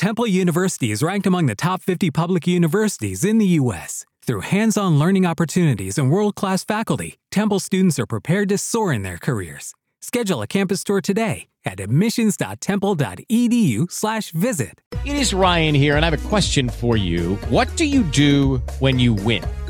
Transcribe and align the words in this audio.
Temple 0.00 0.26
University 0.26 0.90
is 0.92 1.02
ranked 1.02 1.26
among 1.26 1.44
the 1.44 1.54
top 1.54 1.82
50 1.82 2.10
public 2.10 2.46
universities 2.46 3.22
in 3.22 3.36
the 3.36 3.44
U.S. 3.60 4.06
Through 4.24 4.40
hands 4.40 4.78
on 4.78 4.98
learning 4.98 5.26
opportunities 5.26 5.98
and 5.98 6.10
world 6.10 6.36
class 6.36 6.64
faculty, 6.64 7.18
Temple 7.30 7.60
students 7.60 7.98
are 7.98 8.06
prepared 8.06 8.48
to 8.48 8.56
soar 8.56 8.94
in 8.94 9.02
their 9.02 9.18
careers. 9.18 9.74
Schedule 10.00 10.40
a 10.40 10.46
campus 10.46 10.82
tour 10.84 11.02
today 11.02 11.48
at 11.66 11.80
admissions.temple.edu/slash 11.80 14.30
visit. 14.30 14.80
It 15.04 15.16
is 15.16 15.34
Ryan 15.34 15.74
here, 15.74 15.96
and 15.96 16.06
I 16.06 16.08
have 16.08 16.26
a 16.26 16.28
question 16.30 16.70
for 16.70 16.96
you. 16.96 17.34
What 17.50 17.68
do 17.76 17.84
you 17.84 18.02
do 18.02 18.62
when 18.78 18.98
you 18.98 19.12
win? 19.12 19.44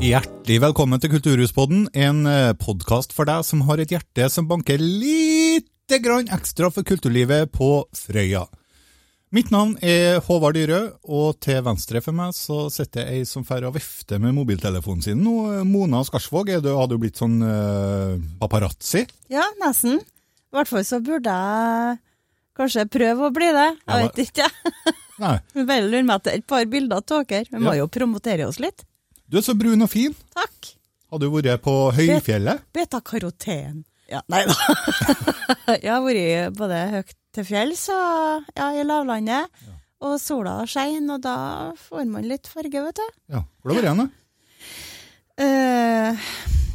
Hjertelig 0.00 0.56
velkommen 0.62 1.00
til 1.02 1.10
Kulturhuspodden, 1.12 1.82
en 1.92 2.22
podkast 2.60 3.12
for 3.14 3.28
deg 3.28 3.42
som 3.44 3.60
har 3.68 3.82
et 3.82 3.90
hjerte 3.92 4.28
som 4.32 4.46
banker 4.48 4.80
lite 4.80 5.98
grann 6.02 6.30
ekstra 6.32 6.70
for 6.72 6.86
kulturlivet 6.88 7.50
på 7.52 7.68
Frøya. 7.96 8.46
Mitt 9.30 9.52
navn 9.54 9.76
er 9.86 10.18
Håvard 10.26 10.56
Dyrø, 10.56 10.78
og 11.06 11.36
til 11.44 11.60
venstre 11.62 12.00
for 12.02 12.16
meg 12.16 12.32
så 12.34 12.64
sitter 12.72 13.12
ei 13.12 13.20
som 13.28 13.44
fer 13.46 13.68
og 13.68 13.76
vifter 13.76 14.18
med 14.18 14.34
mobiltelefonen 14.40 15.04
sin 15.04 15.20
nå. 15.22 15.36
Mona 15.68 16.00
Skarsvåg, 16.08 16.50
er 16.56 16.64
du, 16.64 16.72
har 16.74 16.88
du 16.90 16.96
blitt 16.98 17.20
sånn 17.20 17.36
uh, 17.44 18.16
paparazzi? 18.40 19.04
Ja, 19.30 19.44
nesten. 19.62 20.00
I 20.00 20.56
hvert 20.58 20.72
fall 20.72 20.86
så 20.88 20.98
burde 21.04 21.30
jeg 21.36 22.00
kanskje 22.58 22.88
prøve 22.90 23.28
å 23.28 23.34
bli 23.36 23.52
det. 23.54 23.68
Jeg 23.86 24.08
vet 24.08 24.24
ikke. 24.26 24.48
Nei. 25.22 25.36
Bare 25.60 25.84
lurer 25.86 26.08
meg 26.08 26.16
etter 26.24 26.40
et 26.40 26.48
par 26.48 26.64
bilder 26.72 27.04
av 27.04 27.26
dere. 27.28 27.44
Vi 27.52 27.60
må 27.62 27.76
Ja. 27.76 27.84
jo 27.84 27.92
promotere 27.92 28.48
oss 28.48 28.58
litt. 28.58 28.82
Du 29.30 29.38
er 29.38 29.44
så 29.46 29.54
brun 29.54 29.84
og 29.84 29.90
fin. 29.92 30.14
Takk. 30.34 30.72
Har 31.10 31.20
du 31.22 31.28
vært 31.30 31.62
på 31.62 31.72
Høyfjellet? 31.94 32.64
Beta-karoten. 32.74 33.84
Ja, 34.10 34.24
nei 34.26 34.40
da. 34.48 34.56
jeg 35.84 35.86
har 35.86 36.02
vært 36.02 36.56
både 36.58 36.80
høyt 36.96 37.14
til 37.36 37.46
fjells 37.46 37.84
og 37.94 38.48
ja, 38.58 38.72
i 38.74 38.82
lavlandet. 38.82 39.62
Og 40.02 40.16
sola 40.18 40.56
skein, 40.66 41.06
og 41.14 41.22
da 41.22 41.36
får 41.78 42.10
man 42.10 42.26
litt 42.26 42.50
farge, 42.50 42.82
vet 42.88 42.98
du. 42.98 43.06
Ja. 43.36 43.44
Hvor 43.62 43.70
har 43.70 43.78
du 43.78 43.82
vært 43.84 43.90
hen, 43.92 44.02
da? 44.02 44.08
Uh, 45.40 46.30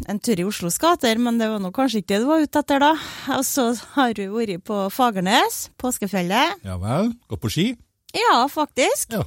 en 0.07 0.21
tur 0.23 0.39
i 0.39 0.47
Oslos 0.47 0.79
gater, 0.79 1.19
men 1.19 1.41
det 1.41 1.51
var 1.51 1.59
nå 1.59 1.73
kanskje 1.75 2.05
ikke 2.05 2.13
det 2.13 2.21
du 2.23 2.29
var 2.29 2.45
ute 2.45 2.61
etter, 2.63 2.85
da. 2.85 2.93
Og 3.35 3.43
så 3.49 3.73
har 3.97 4.15
du 4.15 4.29
vært 4.31 4.63
på 4.69 4.85
Fagernes, 4.95 5.65
påskefjellet. 5.81 6.63
Ja 6.63 6.79
vel. 6.79 7.11
Gått 7.27 7.43
på 7.43 7.51
ski? 7.51 7.73
Ja, 8.15 8.45
faktisk. 8.47 9.17
Ja. 9.17 9.25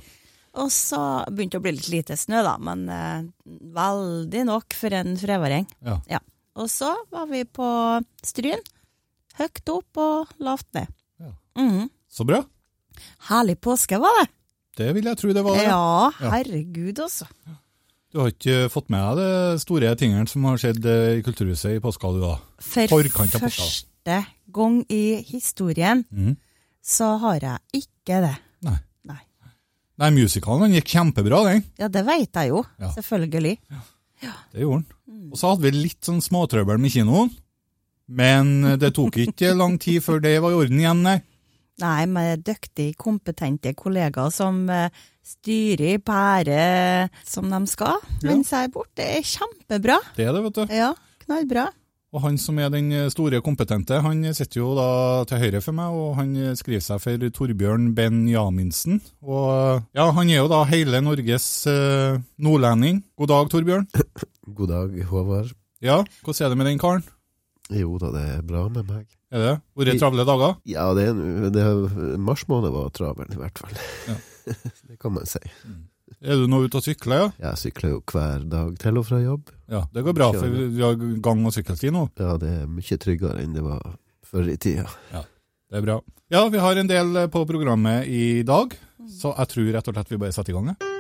Og 0.59 0.71
så 0.75 0.99
begynte 1.31 1.55
det 1.57 1.61
å 1.61 1.65
bli 1.67 1.73
litt 1.77 1.89
lite 1.93 2.17
snø, 2.19 2.41
da, 2.43 2.57
men 2.59 2.89
eh, 2.91 3.23
veldig 3.79 4.45
nok 4.49 4.75
for 4.75 4.95
en 4.99 5.15
frevaring. 5.21 5.67
Ja. 5.87 6.01
Ja. 6.11 6.19
Og 6.59 6.67
så 6.73 6.91
var 7.13 7.29
vi 7.31 7.45
på 7.45 7.69
Stryn. 8.27 8.63
Høyt 9.39 9.71
opp 9.71 10.01
og 10.03 10.33
lavt 10.43 10.67
ned. 10.75 10.89
Ja. 11.23 11.31
Mhm. 11.61 11.87
Så 12.11 12.27
bra. 12.27 12.41
Herlig 13.29 13.59
påske 13.63 14.01
var 14.03 14.11
det. 14.19 14.27
Det 14.79 14.89
vil 14.97 15.07
jeg 15.11 15.19
tro 15.21 15.33
det 15.35 15.45
var. 15.47 15.57
Ja, 15.63 16.11
Ja. 16.21 16.31
herregud, 16.33 16.99
altså. 16.99 17.27
Du 18.11 18.19
har 18.23 18.31
ikke 18.33 18.71
fått 18.73 18.89
med 18.91 19.05
deg 19.05 19.19
de 19.21 19.59
store 19.63 19.95
tingene 20.01 20.27
som 20.31 20.43
har 20.49 20.57
skjedd 20.57 20.85
eh, 20.87 21.19
i 21.19 21.23
Kulturhuset 21.23 21.77
i 21.77 21.81
påska, 21.85 22.11
du 22.15 22.21
da? 22.25 22.35
For 22.59 22.89
Forkant 22.89 23.35
av 23.37 23.43
påska. 23.45 23.63
første 23.63 24.27
gang 24.51 24.79
i 24.91 25.23
historien 25.29 26.05
Mhm. 26.11 26.37
så 26.83 27.19
har 27.21 27.39
jeg 27.41 27.59
ikke 27.85 28.21
det. 28.27 28.37
Nei. 29.99 30.11
Den 30.15 30.75
gikk 30.79 30.93
kjempebra, 30.95 31.41
den. 31.49 31.65
Ja, 31.81 31.89
det 31.91 32.05
veit 32.07 32.31
jeg 32.39 32.53
jo. 32.53 32.63
Ja. 32.79 32.93
Selvfølgelig. 32.95 33.57
Det 34.53 34.63
gjorde 34.63 34.85
den. 34.85 35.31
Og 35.33 35.37
så 35.39 35.51
hadde 35.53 35.67
vi 35.67 35.73
litt 35.75 36.07
sånn 36.07 36.23
småtrøbbel 36.25 36.79
med 36.81 36.93
kinoen. 36.95 37.33
Men 38.09 38.79
det 38.81 38.95
tok 38.97 39.19
ikke 39.21 39.51
lang 39.59 39.77
tid 39.83 40.01
før 40.05 40.23
det 40.25 40.39
var 40.41 40.55
i 40.55 40.61
orden 40.63 40.79
igjen, 40.81 41.03
nei. 41.05 41.19
Nei, 41.79 42.07
med 42.11 42.41
dyktige, 42.47 42.97
kompetente 42.99 43.71
kollegaer 43.79 44.33
som 44.35 44.65
eh, 44.73 44.89
styrer 45.23 46.01
pære 46.03 46.63
som 47.27 47.47
de 47.53 47.61
skal 47.71 48.01
Ja. 48.23 48.31
mens 48.33 48.51
jeg 48.51 48.67
er 48.67 48.73
borte. 48.75 48.97
Det 48.99 49.07
er 49.21 49.29
kjempebra. 49.29 49.99
Det 50.17 50.27
er 50.27 50.33
det, 50.35 50.43
vet 50.49 50.57
du. 50.59 50.75
Ja, 50.75 50.89
knallbra. 51.27 51.69
Og 52.09 52.23
han 52.25 52.39
som 52.41 52.57
er 52.57 52.71
den 52.73 52.89
store 53.13 53.43
kompetente, 53.45 53.99
han 54.01 54.23
sitter 54.33 54.63
jo 54.63 54.71
da 54.79 54.89
til 55.29 55.43
høyre 55.43 55.61
for 55.61 55.77
meg, 55.77 55.93
og 55.93 56.15
han 56.17 56.33
skriver 56.57 56.81
seg 56.81 57.03
for 57.05 57.27
Torbjørn 57.37 57.91
Benjaminsen. 57.97 59.03
Og 59.29 59.85
ja, 59.93 60.07
han 60.17 60.33
er 60.33 60.41
jo 60.41 60.49
da 60.49 60.63
hele 60.71 61.03
Norges 61.05 61.51
eh, 61.69 62.17
nordlending. 62.41 63.03
God 63.21 63.33
dag, 63.35 63.53
Torbjørn. 63.53 63.87
God 64.59 64.73
dag, 64.73 64.97
Håvard. 65.11 65.53
Ja, 65.85 66.01
hvordan 66.25 66.47
er 66.47 66.55
det 66.55 66.61
med 66.63 66.71
den 66.71 66.81
karen? 66.81 67.05
Jo 67.69 67.99
da, 68.01 68.09
det 68.15 68.25
er 68.39 68.45
bra 68.49 68.65
med 68.73 68.89
meg. 68.89 69.05
Er 69.29 69.45
det? 69.45 69.55
Vært 69.77 70.01
travle 70.01 70.25
dager? 70.25 70.57
Ja, 70.65 70.89
det 70.97 71.11
er, 71.11 71.19
det 71.53 71.61
er, 71.61 72.01
mars 72.25 72.47
måned 72.49 72.73
var 72.73 72.89
travel, 72.97 73.29
i 73.35 73.41
hvert 73.43 73.61
fall. 73.61 73.77
Ja. 74.09 74.17
det 74.89 74.97
kan 75.03 75.13
man 75.13 75.29
si. 75.29 75.43
Er 76.19 76.35
du 76.35 76.49
nå 76.51 76.59
ute 76.67 76.81
og 76.81 76.83
sykler, 76.83 77.21
ja? 77.21 77.27
Jeg 77.45 77.59
sykler 77.61 77.93
jo 77.93 77.99
hver 78.11 78.43
dag 78.51 78.73
til 78.83 78.97
og 78.99 79.05
fra 79.07 79.21
jobb. 79.23 79.53
Ja, 79.71 79.85
det 79.95 80.03
går 80.03 80.17
bra, 80.19 80.33
for 80.35 80.51
vi 80.51 80.83
har 80.83 80.97
gang- 81.23 81.45
og 81.47 81.55
sykkelsti 81.55 81.93
nå. 81.95 82.09
Ja, 82.19 82.33
det 82.43 82.51
er 82.65 82.67
mye 82.67 82.99
tryggere 82.99 83.39
enn 83.45 83.55
det 83.55 83.63
var 83.63 83.85
før 84.27 84.51
i 84.51 84.57
tida. 84.59 84.89
Det 85.15 85.79
er 85.79 85.85
bra. 85.87 86.01
Ja, 86.35 86.43
vi 86.51 86.59
har 86.59 86.77
en 86.77 86.91
del 86.91 87.29
på 87.31 87.45
programmet 87.47 88.09
i 88.11 88.43
dag, 88.43 88.75
så 89.09 89.31
jeg 89.39 89.49
tror 89.55 89.73
rett 89.79 89.89
og 89.89 89.95
slett 89.95 90.11
vi 90.11 90.19
bare 90.19 90.35
setter 90.35 90.53
i 90.53 90.59
gang. 90.59 90.75
jeg. 90.75 90.95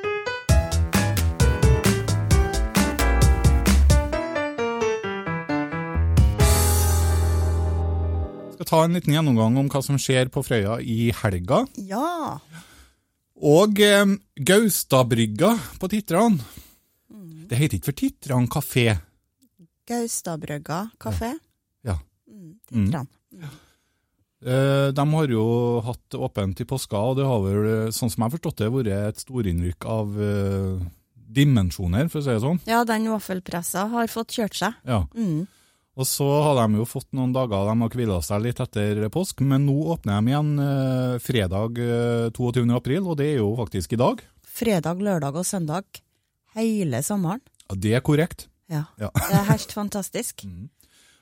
Skal 8.55 8.67
ta 8.67 8.85
en 8.85 8.95
liten 8.97 9.15
gjennomgang 9.15 9.59
om 9.61 9.69
hva 9.71 9.83
som 9.87 9.99
skjer 10.01 10.31
på 10.35 10.43
Frøya 10.47 10.79
i 10.83 11.11
helga. 11.23 11.65
Ja. 11.91 12.39
Og 13.39 13.81
eh, 13.85 14.17
Gaustadbrygga 14.35 15.53
på 15.79 15.91
Titran. 15.93 16.41
Det 17.49 17.57
heter 17.57 17.79
ikke 17.79 17.93
for 17.93 17.99
Titran 17.99 18.49
kafé. 18.51 18.91
Gaustadbrygga 19.89 20.89
kafé. 21.01 21.33
Ja. 21.87 21.95
ja. 21.95 21.99
Mm. 22.27 22.87
Titran. 22.91 23.09
Eh, 24.39 24.89
de 24.95 25.05
har 25.15 25.33
jo 25.35 25.45
hatt 25.87 26.15
åpent 26.15 26.61
i 26.61 26.67
påska, 26.69 26.99
og 26.99 27.19
det 27.19 27.27
har 27.27 27.43
vel, 27.43 27.93
sånn 27.95 28.11
som 28.11 28.23
jeg 28.23 28.27
har 28.27 28.35
forstått 28.37 28.63
det, 28.63 28.73
vært 28.75 28.91
et 28.95 29.23
storinnrykk 29.25 29.87
av 29.91 30.19
eh, 30.23 30.83
dimensjoner, 31.39 32.11
for 32.11 32.21
å 32.21 32.27
si 32.27 32.35
det 32.35 32.43
sånn. 32.45 32.61
Ja, 32.69 32.83
den 32.89 33.09
vaffelpressa 33.11 33.89
har 33.95 34.11
fått 34.13 34.37
kjørt 34.39 34.59
seg. 34.59 34.77
Ja. 34.89 35.05
Mm. 35.15 35.47
Og 35.99 36.07
så 36.07 36.27
har 36.45 36.61
de 36.61 36.79
jo 36.79 36.87
fått 36.87 37.09
noen 37.17 37.33
dager 37.35 37.67
de 37.67 37.75
har 37.83 37.95
hvila 37.99 38.21
seg 38.23 38.45
litt 38.45 38.61
etter 38.63 39.01
påsk, 39.11 39.43
men 39.43 39.65
nå 39.67 39.75
åpner 39.97 40.21
de 40.21 40.31
igjen 40.31 40.53
eh, 40.63 41.15
fredag 41.23 41.81
eh, 41.83 42.29
22. 42.37 42.63
april, 42.77 43.09
og 43.11 43.19
det 43.19 43.33
er 43.33 43.41
jo 43.41 43.51
faktisk 43.59 43.97
i 43.97 43.99
dag. 43.99 44.23
Fredag, 44.47 45.03
lørdag 45.03 45.41
og 45.41 45.47
søndag 45.47 46.03
hele 46.55 47.03
sommeren. 47.03 47.43
Ja, 47.67 47.79
det 47.83 47.97
er 47.99 48.05
korrekt. 48.07 48.47
Ja. 48.71 48.85
Ja. 49.01 49.11
Det 49.17 49.41
er 49.43 49.49
helt 49.55 49.75
fantastisk. 49.75 50.47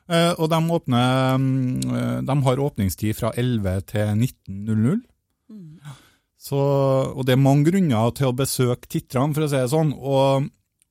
Eh, 0.07 0.37
og 0.39 0.47
de, 0.53 0.59
åpner, 0.71 1.35
mm, 1.35 1.81
eh, 1.91 2.19
de 2.23 2.35
har 2.47 2.61
åpningstid 2.63 3.17
fra 3.19 3.33
11 3.35 3.81
til 3.91 4.13
19.00. 4.15 5.01
Så, 6.39 6.61
og 7.11 7.25
det 7.27 7.35
er 7.35 7.43
mange 7.43 7.67
grunner 7.73 8.13
til 8.15 8.31
å 8.31 8.37
besøke 8.39 8.87
titterne, 8.87 9.35
for 9.35 9.43
å 9.43 9.49
si 9.51 9.59
det 9.59 9.73
sånn. 9.73 9.91
Og, 9.99 10.47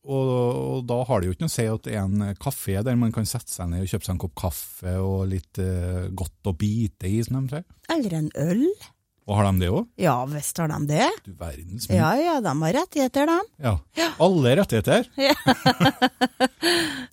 og, 0.05 0.31
og 0.77 0.81
da 0.89 0.97
har 1.09 1.21
det 1.21 1.27
jo 1.29 1.35
ikke 1.35 1.45
noe 1.45 1.51
å 1.53 1.55
si 1.55 1.65
at 1.69 1.85
det 1.87 1.93
er 1.97 2.03
en 2.05 2.33
kafé 2.41 2.77
der 2.85 2.97
man 2.99 3.13
kan 3.15 3.25
sette 3.29 3.51
seg 3.53 3.71
ned 3.71 3.83
og 3.85 3.89
kjøpe 3.91 4.05
seg 4.07 4.13
en 4.15 4.21
kopp 4.25 4.35
kaffe 4.45 4.97
og 5.01 5.23
litt 5.31 5.61
eh, 5.61 6.05
godt 6.13 6.51
å 6.51 6.53
bite 6.57 7.09
i, 7.09 7.23
som 7.25 7.39
de 7.41 7.55
sier. 7.57 7.65
Eller 7.95 8.19
en 8.19 8.29
øl. 8.43 8.67
Og 9.25 9.39
har 9.39 9.47
de 9.49 9.63
det 9.63 9.71
òg? 9.73 9.87
Ja 9.97 10.19
visst 10.29 10.59
har 10.61 10.69
de 10.69 10.77
det. 10.91 11.07
Du 11.25 11.31
verdens 11.39 11.87
Ja 11.89 12.11
ja, 12.21 12.35
de 12.45 12.51
har 12.61 12.75
rettigheter, 12.77 13.25
de. 13.31 13.39
Ja. 13.65 14.11
Alle 14.21 14.53
rettigheter. 14.61 15.09
Ja, 15.17 15.33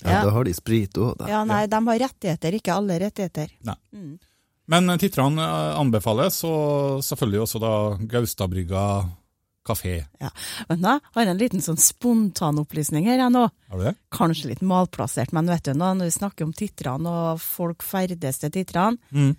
Ja. 0.03 0.25
Da 0.27 0.31
har 0.35 0.45
de 0.45 0.53
sprit 0.57 0.97
òg, 0.99 1.15
da. 1.21 1.29
Ja, 1.31 1.41
nei, 1.47 1.63
de 1.71 1.79
har 1.87 1.99
rettigheter, 2.03 2.57
ikke 2.59 2.75
alle 2.77 2.99
rettigheter. 3.07 3.55
Men 3.65 3.81
Mm. 3.93 4.13
Men 4.73 4.87
titterne 4.97 5.43
anbefales, 5.77 6.37
og 6.47 7.01
selvfølgelig 7.05 7.41
også 7.43 7.59
da 7.61 7.73
Gaustadbrygga 8.09 8.83
kafé. 9.67 9.95
Ja. 10.21 10.31
Men 10.69 10.83
da 10.83 10.97
har 11.15 11.25
jeg 11.25 11.33
en 11.35 11.41
liten 11.41 11.63
sånn 11.65 11.79
spontanopplysning 11.81 13.07
her 13.07 13.21
jeg 13.21 13.35
nå. 13.35 13.45
Har 13.71 13.79
du 13.79 13.87
det? 13.87 13.95
Kanskje 14.15 14.51
litt 14.53 14.65
malplassert, 14.67 15.33
men 15.37 15.51
vet 15.51 15.65
du 15.69 15.73
nå, 15.75 15.93
når 15.99 16.11
vi 16.11 16.17
snakker 16.19 16.49
om 16.49 16.53
titrene 16.57 17.13
og 17.13 17.41
folk 17.43 17.83
ferdes 17.87 18.43
til 18.43 18.51
titrene 18.55 18.99
Mm. 19.13 19.33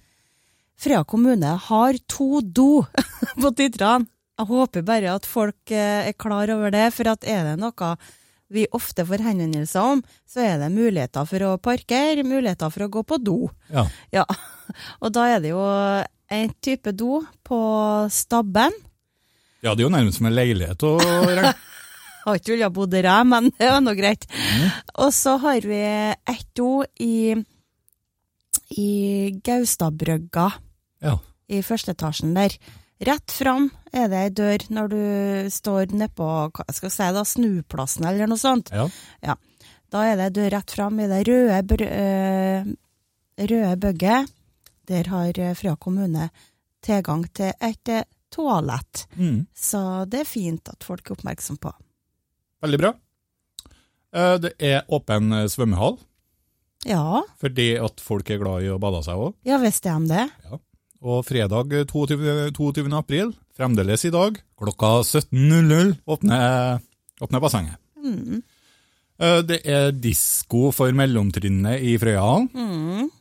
Frøya 0.84 1.04
kommune 1.06 1.52
har 1.68 1.98
to 2.10 2.42
do 2.42 2.84
på 3.42 3.52
titrene. 3.56 4.08
Jeg 4.40 4.50
håper 4.50 4.82
bare 4.82 5.12
at 5.14 5.28
folk 5.30 5.72
eh, 5.72 6.08
er 6.10 6.16
klar 6.18 6.50
over 6.50 6.74
det, 6.74 6.88
for 6.96 7.08
at 7.12 7.24
er 7.30 7.52
det 7.52 7.60
noe 7.62 7.92
vi 8.54 8.66
ofte 8.76 9.06
får 9.06 9.22
henvendelser 9.26 9.82
om, 9.94 10.02
så 10.30 10.42
er 10.44 10.58
det 10.62 10.72
muligheter 10.74 11.26
for 11.30 11.46
å 11.48 11.52
parkere, 11.62 12.26
muligheter 12.26 12.70
for 12.74 12.86
å 12.86 12.90
gå 12.92 13.04
på 13.10 13.18
do. 13.22 13.38
Ja. 13.74 13.86
Ja, 14.14 14.26
og 15.04 15.14
da 15.16 15.28
er 15.36 15.42
det 15.42 15.54
jo 15.54 15.62
en 16.34 16.54
type 16.66 16.94
do 16.98 17.22
på 17.46 17.62
Stabben. 18.14 18.74
Ja, 19.64 19.74
det 19.74 19.82
er 19.82 19.88
jo 19.88 19.94
nærmest 19.94 20.20
som 20.20 20.28
en 20.30 20.36
leilighet 20.36 20.84
å 20.88 20.98
regne. 21.00 21.54
Har 22.24 22.38
ikke 22.40 22.54
villet 22.54 22.72
bo 22.76 22.86
der, 22.88 23.04
jeg, 23.10 23.28
men 23.28 23.50
det 23.58 23.68
var 23.68 23.82
nå 23.84 23.94
greit. 24.00 24.24
Og 25.04 25.10
så 25.12 25.34
har 25.44 25.66
vi 25.68 25.80
ett 26.32 26.46
do 26.56 26.70
i, 27.04 27.34
i 28.80 28.86
Gaustadbrygga, 29.44 30.46
Ja. 31.04 31.18
i 31.52 31.60
første 31.68 31.92
etasjen 31.92 32.32
der. 32.38 32.56
Rett 33.04 33.32
fram 33.36 33.66
er 33.92 34.08
det 34.08 34.22
ei 34.22 34.30
dør 34.32 34.64
når 34.72 34.88
du 34.94 35.02
står 35.52 35.92
nedpå 35.92 36.28
skal 36.72 36.94
si 36.94 37.10
da, 37.18 37.26
snuplassen 37.28 38.08
eller 38.08 38.32
noe 38.32 38.40
sånt. 38.40 38.72
ja. 38.72 39.36
Da 39.94 40.06
er 40.10 40.16
det 40.18 40.32
dør 40.34 40.50
rett 40.56 40.72
fram 40.74 40.96
i 41.04 41.10
det 41.12 41.20
røde, 41.28 41.60
br 41.70 41.84
øh, 41.86 42.72
røde 43.52 43.76
bygget. 43.84 44.32
Der 44.90 45.10
har 45.12 45.38
eh, 45.38 45.52
Frøya 45.60 45.76
kommune 45.76 46.30
tilgang 46.82 47.28
til 47.36 47.52
et 47.62 47.92
eh, 47.94 48.08
toalett. 48.34 49.06
Mm. 49.16 49.46
Så 49.56 49.80
det 50.10 50.24
er 50.24 50.30
fint 50.30 50.70
at 50.74 50.84
folk 50.86 51.06
er 51.10 51.16
oppmerksom 51.18 51.60
på. 51.62 51.72
Veldig 52.64 52.80
bra. 52.82 52.94
Eh, 54.14 54.36
Det 54.44 54.54
er 54.60 54.84
åpen 54.94 55.32
eh, 55.34 55.48
svømmehall, 55.50 55.98
Ja, 56.86 57.22
fordi 57.40 57.70
at 57.80 58.02
folk 58.04 58.30
er 58.30 58.42
glad 58.42 58.64
i 58.66 58.70
å 58.74 58.80
bade 58.82 59.00
seg 59.06 59.16
òg. 59.16 59.34
ja 59.48 59.58
visst 59.62 59.86
er 59.88 60.00
de 60.04 60.12
det. 60.12 60.60
Og 61.04 61.24
fredag 61.28 61.74
eh, 61.74 61.86
22. 61.86 62.52
22. 62.56 62.90
april, 62.98 63.34
fremdeles 63.58 64.06
i 64.06 64.12
dag, 64.14 64.38
klokka 64.60 65.02
17.00, 65.04 65.98
åpner, 66.08 66.80
åpner 67.22 67.40
bassenget. 67.44 67.80
Mm. 68.04 68.42
Det 69.48 69.60
er 69.70 69.92
disko 69.96 70.72
for 70.76 70.92
mellomtrinnet 70.92 71.80
i 71.86 71.94
Frøyahallen. 72.02 72.50
Mm. 72.52 73.12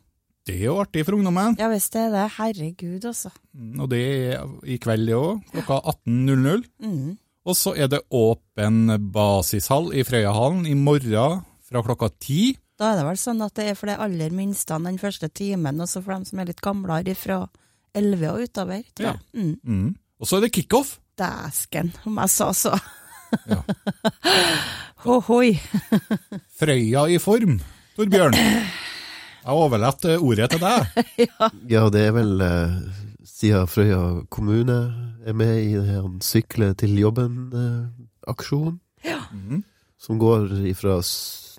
Det 0.46 0.56
er 0.58 0.64
jo 0.66 0.78
artig 0.82 1.04
for 1.06 1.14
ungdommen. 1.14 1.54
Ja 1.60 1.68
visst 1.70 1.94
er 1.96 2.08
det. 2.10 2.24
Herregud, 2.36 3.04
altså. 3.06 3.30
Mm, 3.54 3.76
Og 3.80 3.90
det 3.92 4.00
er 4.34 4.46
i 4.66 4.78
kveld 4.82 5.06
det 5.06 5.14
òg, 5.14 5.42
klokka 5.52 5.76
18.00. 6.08 6.64
Mm. 6.82 7.12
Og 7.46 7.56
så 7.58 7.72
er 7.78 7.88
det 7.90 8.00
åpen 8.14 8.90
basishall 9.14 9.92
i 9.94 10.02
Frøyahallen 10.06 10.66
i 10.70 10.74
morgen 10.78 11.42
fra 11.66 11.82
klokka 11.86 12.08
10. 12.18 12.56
Da 12.78 12.90
er 12.92 12.98
det 13.00 13.06
vel 13.06 13.18
sånn 13.22 13.42
at 13.46 13.54
det 13.54 13.68
er 13.70 13.78
for 13.78 13.90
de 13.90 13.96
aller 14.02 14.30
minste 14.34 14.78
den 14.82 14.98
første 14.98 15.28
timen, 15.30 15.78
og 15.82 15.86
så 15.90 16.02
for 16.02 16.14
dem 16.16 16.24
som 16.26 16.40
er 16.42 16.50
litt 16.50 16.62
gamlere 16.64 17.14
fra 17.18 17.44
11 17.94 18.28
og 18.32 18.42
utover. 18.46 18.82
tror 18.96 19.12
Ja. 19.12 19.14
Mm. 19.34 19.56
Mm. 19.62 19.90
Og 20.22 20.26
så 20.26 20.38
er 20.38 20.46
det 20.46 20.52
kickoff. 20.54 20.96
Dæsken, 21.18 21.92
om 22.06 22.18
jeg 22.18 22.30
sa 22.34 22.50
så. 22.56 22.74
Ja. 23.46 23.62
Hohoi. 25.04 25.54
Frøya 26.58 27.06
i 27.10 27.18
form, 27.22 27.60
Torbjørn. 27.96 28.34
Jeg 29.42 29.58
overlater 29.58 30.20
ordet 30.22 30.50
til 30.52 30.60
deg. 30.62 30.86
Ja, 31.74 31.88
det 31.90 32.04
er 32.08 32.12
vel 32.14 32.40
eh, 32.46 32.76
siden 33.26 33.66
Frøya 33.70 34.02
kommune 34.30 34.76
er 35.26 35.34
med 35.34 35.56
i 35.64 35.72
den 35.78 36.20
Sykle 36.22 36.72
til 36.78 36.94
jobben-aksjonen, 37.00 38.78
Mhm. 39.32 39.62
som 39.98 40.18
går 40.18 40.48
fra 40.78 41.00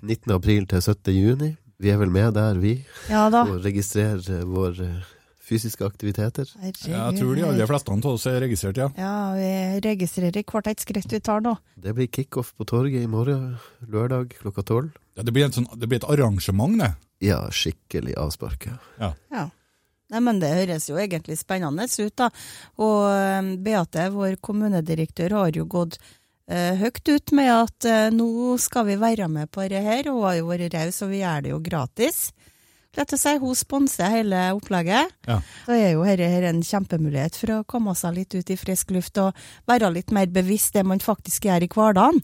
19. 0.04 0.32
april 0.34 0.66
til 0.66 0.80
17. 0.80 1.12
juni. 1.12 1.56
Vi 1.80 1.90
er 1.90 1.98
vel 2.00 2.10
med 2.10 2.32
der, 2.34 2.54
vi, 2.60 2.84
Ja 3.10 3.28
da. 3.30 3.42
og 3.44 3.60
registrerer 3.64 4.44
våre 4.48 5.02
fysiske 5.44 5.84
aktiviteter. 5.84 6.48
Jeg 6.62 7.18
tror 7.18 7.34
de 7.36 7.42
aller 7.44 7.66
fleste 7.68 7.90
av 7.92 8.06
oss 8.06 8.24
er 8.26 8.40
registrert, 8.40 8.78
ja. 8.80 8.88
Ja, 8.96 9.34
vi 9.36 9.80
registrerer 9.84 10.40
hvert 10.44 10.66
et 10.70 10.80
skritt 10.80 11.10
vi 11.12 11.20
tar 11.20 11.40
nå. 11.44 11.56
Det 11.76 11.92
blir 11.94 12.08
kickoff 12.08 12.54
på 12.56 12.64
torget 12.64 13.02
i 13.04 13.06
morgen, 13.10 13.58
lørdag 13.86 14.32
klokka 14.40 14.62
tolv. 14.64 14.90
ja 15.16 15.22
det, 15.22 15.32
blir 15.34 15.44
en 15.44 15.52
sånn, 15.52 15.68
det 15.78 15.88
blir 15.88 16.00
et 16.00 16.08
arrangement, 16.08 16.78
det. 16.80 16.94
Ja, 17.24 17.42
skikkelig 17.50 18.16
avspark. 18.20 18.68
ja. 19.00 19.14
Ja. 19.32 19.50
Nei, 20.12 20.20
men 20.20 20.38
Det 20.38 20.50
høres 20.52 20.88
jo 20.90 20.98
egentlig 21.00 21.38
spennende 21.40 21.86
ut, 21.88 22.14
da. 22.20 22.28
Og 22.84 23.06
eh, 23.08 23.54
Beate, 23.64 24.10
vår 24.12 24.36
kommunedirektør, 24.44 25.38
har 25.40 25.56
jo 25.56 25.64
gått 25.64 25.96
eh, 26.46 26.76
høyt 26.78 27.08
ut 27.08 27.32
med 27.34 27.50
at 27.50 27.88
eh, 27.88 28.10
nå 28.14 28.56
skal 28.60 28.86
vi 28.90 28.98
være 29.00 29.30
med 29.32 29.50
på 29.50 29.64
dette 29.64 29.80
her, 29.82 30.10
og 30.12 30.20
hun 30.20 30.26
har 30.28 30.36
jo 30.38 30.50
vært 30.52 30.76
raus, 30.76 31.00
og 31.02 31.14
vi 31.14 31.22
gjør 31.22 31.46
det 31.46 31.54
jo 31.54 31.62
gratis. 31.64 32.20
Lett 32.94 33.10
å 33.10 33.18
si, 33.18 33.32
Hun 33.42 33.56
sponser 33.58 34.12
hele 34.12 34.44
opplegget. 34.54 35.16
Ja. 35.26 35.40
Da 35.66 35.74
er 35.74 35.96
jo 35.96 36.04
dette 36.06 36.28
her 36.30 36.46
en 36.52 36.62
kjempemulighet 36.62 37.40
for 37.40 37.56
å 37.56 37.64
komme 37.66 37.96
seg 37.98 38.20
litt 38.20 38.36
ut 38.36 38.52
i 38.54 38.60
frisk 38.60 38.94
luft 38.94 39.18
og 39.18 39.34
være 39.66 39.90
litt 39.96 40.14
mer 40.14 40.30
bevisst 40.30 40.76
det 40.76 40.84
man 40.86 41.02
faktisk 41.02 41.48
gjør 41.48 41.66
i 41.66 41.72
hverdagen. 41.74 42.22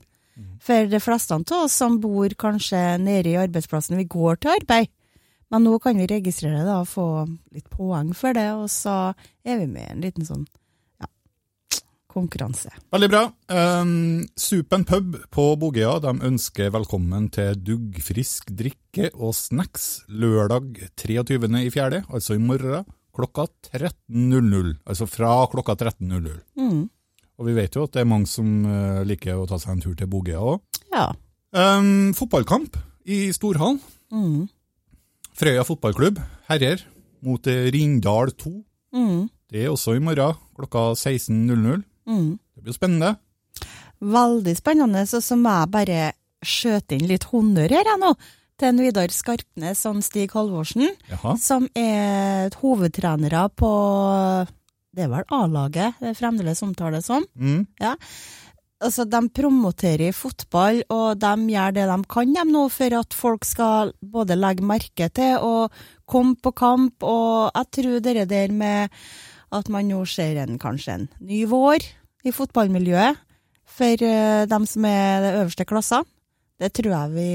For 0.61 0.89
de 0.91 1.01
fleste 1.03 1.37
av 1.37 1.65
oss 1.65 1.77
som 1.81 1.99
bor 2.03 2.33
kanskje 2.39 2.81
nede 3.03 3.33
i 3.33 3.39
arbeidsplassen, 3.41 3.99
vi 4.01 4.09
går 4.11 4.41
til 4.41 4.55
arbeid. 4.59 4.91
Men 5.51 5.67
nå 5.67 5.79
kan 5.83 5.99
vi 5.99 6.07
registrere 6.07 6.63
det 6.63 6.75
og 6.77 6.89
få 6.89 7.07
litt 7.55 7.67
poeng 7.73 8.13
for 8.15 8.37
det, 8.37 8.51
og 8.55 8.69
så 8.71 9.13
er 9.43 9.59
vi 9.59 9.67
med 9.71 9.89
i 9.89 9.95
en 9.97 10.05
liten 10.05 10.27
sånn 10.27 10.45
ja, 11.03 11.09
konkurranse. 12.13 12.71
Veldig 12.95 13.09
bra. 13.11 13.25
Um, 13.51 14.23
Supen 14.39 14.87
pub 14.87 15.19
på 15.35 15.49
Bogøya 15.59 15.97
de 16.05 16.15
ønsker 16.31 16.71
velkommen 16.77 17.27
til 17.35 17.59
duggfrisk 17.67 18.53
drikke 18.55 19.11
og 19.17 19.35
snacks 19.35 20.05
lørdag 20.07 20.71
23. 20.95 21.43
i 21.65 21.75
fjerde, 21.75 22.05
altså 22.07 22.39
i 22.39 22.45
morgen, 22.45 22.87
klokka 23.17 23.49
13.00. 23.73 24.77
Altså 24.87 25.11
fra 25.11 25.35
klokka 25.51 25.75
13.00. 25.75 26.39
Mm. 26.63 26.87
Og 27.41 27.49
vi 27.49 27.57
vet 27.57 27.73
jo 27.73 27.87
at 27.89 27.97
det 27.97 28.03
er 28.03 28.09
mange 28.09 28.29
som 28.29 28.47
eh, 28.69 29.01
liker 29.09 29.41
å 29.41 29.47
ta 29.49 29.57
seg 29.61 29.73
en 29.73 29.83
tur 29.83 29.97
til 29.97 30.09
Bogøya 30.13 30.41
òg. 30.45 30.61
Ja. 30.93 31.07
Um, 31.57 32.13
fotballkamp 32.17 32.77
i 33.09 33.31
Storhallen. 33.33 33.81
Mm. 34.13 34.45
Frøya 35.41 35.65
fotballklubb, 35.65 36.21
herrer, 36.51 36.83
mot 37.25 37.49
eh, 37.49 37.71
Rindal 37.73 38.35
2. 38.37 38.53
Mm. 38.93 39.23
Det 39.51 39.65
er 39.65 39.73
også 39.73 39.97
i 39.97 40.03
morgen, 40.05 40.37
klokka 40.59 40.91
16.00. 40.93 41.81
Mm. 42.11 42.37
Det 42.37 42.67
blir 42.67 42.77
spennende. 42.77 43.15
Veldig 44.01 44.55
spennende, 44.59 45.07
så 45.09 45.23
så 45.25 45.39
må 45.41 45.55
jeg 45.63 45.73
bare 45.73 46.05
skjøte 46.45 46.97
inn 46.97 47.09
litt 47.09 47.27
honnør 47.33 47.73
her 47.73 47.89
jeg 47.89 48.01
nå, 48.05 48.13
til 48.61 48.85
Vidar 48.85 49.13
Skarpnes 49.13 49.81
og 49.89 50.05
Stig 50.05 50.32
Halvorsen, 50.37 50.93
Jaha. 51.09 51.35
som 51.41 51.65
er 51.73 52.53
hovedtrenere 52.61 53.49
på 53.56 53.70
det 55.01 55.07
er 55.09 55.15
vel 55.15 55.33
A-laget 55.33 56.01
det 56.03 56.17
fremdeles 56.19 56.61
omtales 56.67 57.09
som. 57.09 57.25
Mm. 57.41 57.65
altså, 58.85 59.07
de 59.09 59.21
promoterer 59.33 60.13
fotball, 60.17 60.83
og 60.93 61.21
de 61.21 61.33
gjør 61.55 61.75
det 61.77 61.87
de 61.89 61.99
kan 62.13 62.35
de 62.37 62.45
nå 62.49 62.67
for 62.73 62.97
at 63.01 63.17
folk 63.17 63.49
skal 63.49 63.95
både 64.01 64.37
legge 64.37 64.67
merke 64.67 65.09
til 65.09 65.41
og 65.41 65.73
komme 66.09 66.37
på 66.37 66.53
kamp. 66.53 67.03
Og 67.03 67.51
jeg 67.55 67.71
tror 67.79 68.05
det 68.05 68.29
der 68.31 68.53
med 68.53 69.01
at 69.51 69.73
man 69.73 69.89
nå 69.89 70.05
ser 70.07 70.39
en, 70.45 70.61
kanskje 70.63 70.95
en 70.95 71.09
ny 71.27 71.43
vår 71.51 71.83
i 72.25 72.33
fotballmiljøet 72.35 73.19
for 73.71 74.05
uh, 74.05 74.47
dem 74.51 74.67
som 74.69 74.87
er 74.87 75.25
de 75.25 75.35
øverste 75.41 75.67
klassene, 75.67 76.07
det 76.61 76.75
tror 76.77 76.93
jeg 76.93 77.13
vi 77.15 77.31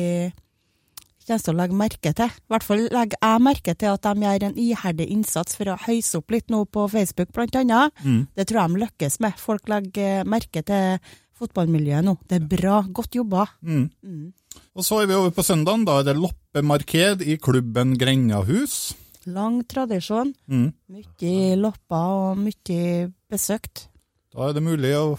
kommer 1.25 1.43
til 1.45 1.53
å 1.53 1.57
legge 1.59 1.77
merke 1.79 2.13
til. 2.15 2.31
I 2.31 2.53
hvert 2.53 2.65
fall 2.65 2.85
legger 2.85 3.19
jeg 3.19 3.43
merke 3.43 3.75
til 3.75 3.91
at 3.91 4.05
de 4.05 4.25
gjør 4.25 4.47
en 4.47 4.57
iherdig 4.65 5.07
innsats 5.15 5.57
for 5.57 5.71
å 5.71 5.77
høyse 5.85 6.19
opp 6.19 6.33
litt 6.33 6.53
nå 6.53 6.63
på 6.69 6.87
Facebook, 6.91 7.31
blant 7.35 7.57
annet. 7.59 7.93
Mm. 8.05 8.25
Det 8.37 8.47
tror 8.47 8.61
jeg 8.61 8.73
de 8.73 8.83
lykkes 8.85 9.19
med. 9.25 9.39
Folk 9.41 9.69
legger 9.71 10.27
merke 10.29 10.63
til 10.65 10.99
fotballmiljøet 11.35 12.05
nå. 12.05 12.15
Det 12.29 12.39
er 12.39 12.49
bra. 12.55 12.81
Godt 12.95 13.17
jobba. 13.17 13.47
Mm. 13.65 13.87
Mm. 14.05 14.27
Og 14.75 14.85
så 14.87 15.01
er 15.01 15.09
vi 15.09 15.17
over 15.17 15.33
på 15.35 15.45
søndagen. 15.45 15.85
Da 15.87 15.99
er 15.99 16.09
det 16.09 16.17
loppemarked 16.19 17.25
i 17.25 17.37
klubben 17.41 17.95
Grendahus. 17.99 18.95
Lang 19.25 19.63
tradisjon. 19.67 20.35
Mm. 20.45 20.69
Mye 20.93 21.55
lopper 21.59 22.17
og 22.19 22.43
mye 22.43 23.09
besøkt. 23.31 23.87
Da 24.35 24.49
er 24.49 24.55
det 24.55 24.63
mulig 24.63 24.93
å 24.99 25.15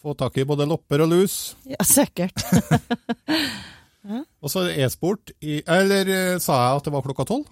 få 0.00 0.14
tak 0.16 0.38
i 0.40 0.46
både 0.48 0.68
lopper 0.68 1.02
og 1.04 1.12
lus. 1.12 1.56
Ja, 1.68 1.82
sikkert. 1.84 2.40
Og 4.40 4.52
så 4.52 4.66
e-sport 4.72 5.32
i 5.40 5.60
Eller 5.62 6.08
eh, 6.10 6.38
sa 6.42 6.56
jeg 6.64 6.80
at 6.80 6.88
det 6.88 6.94
var 6.94 7.04
klokka 7.06 7.26
tolv? 7.28 7.46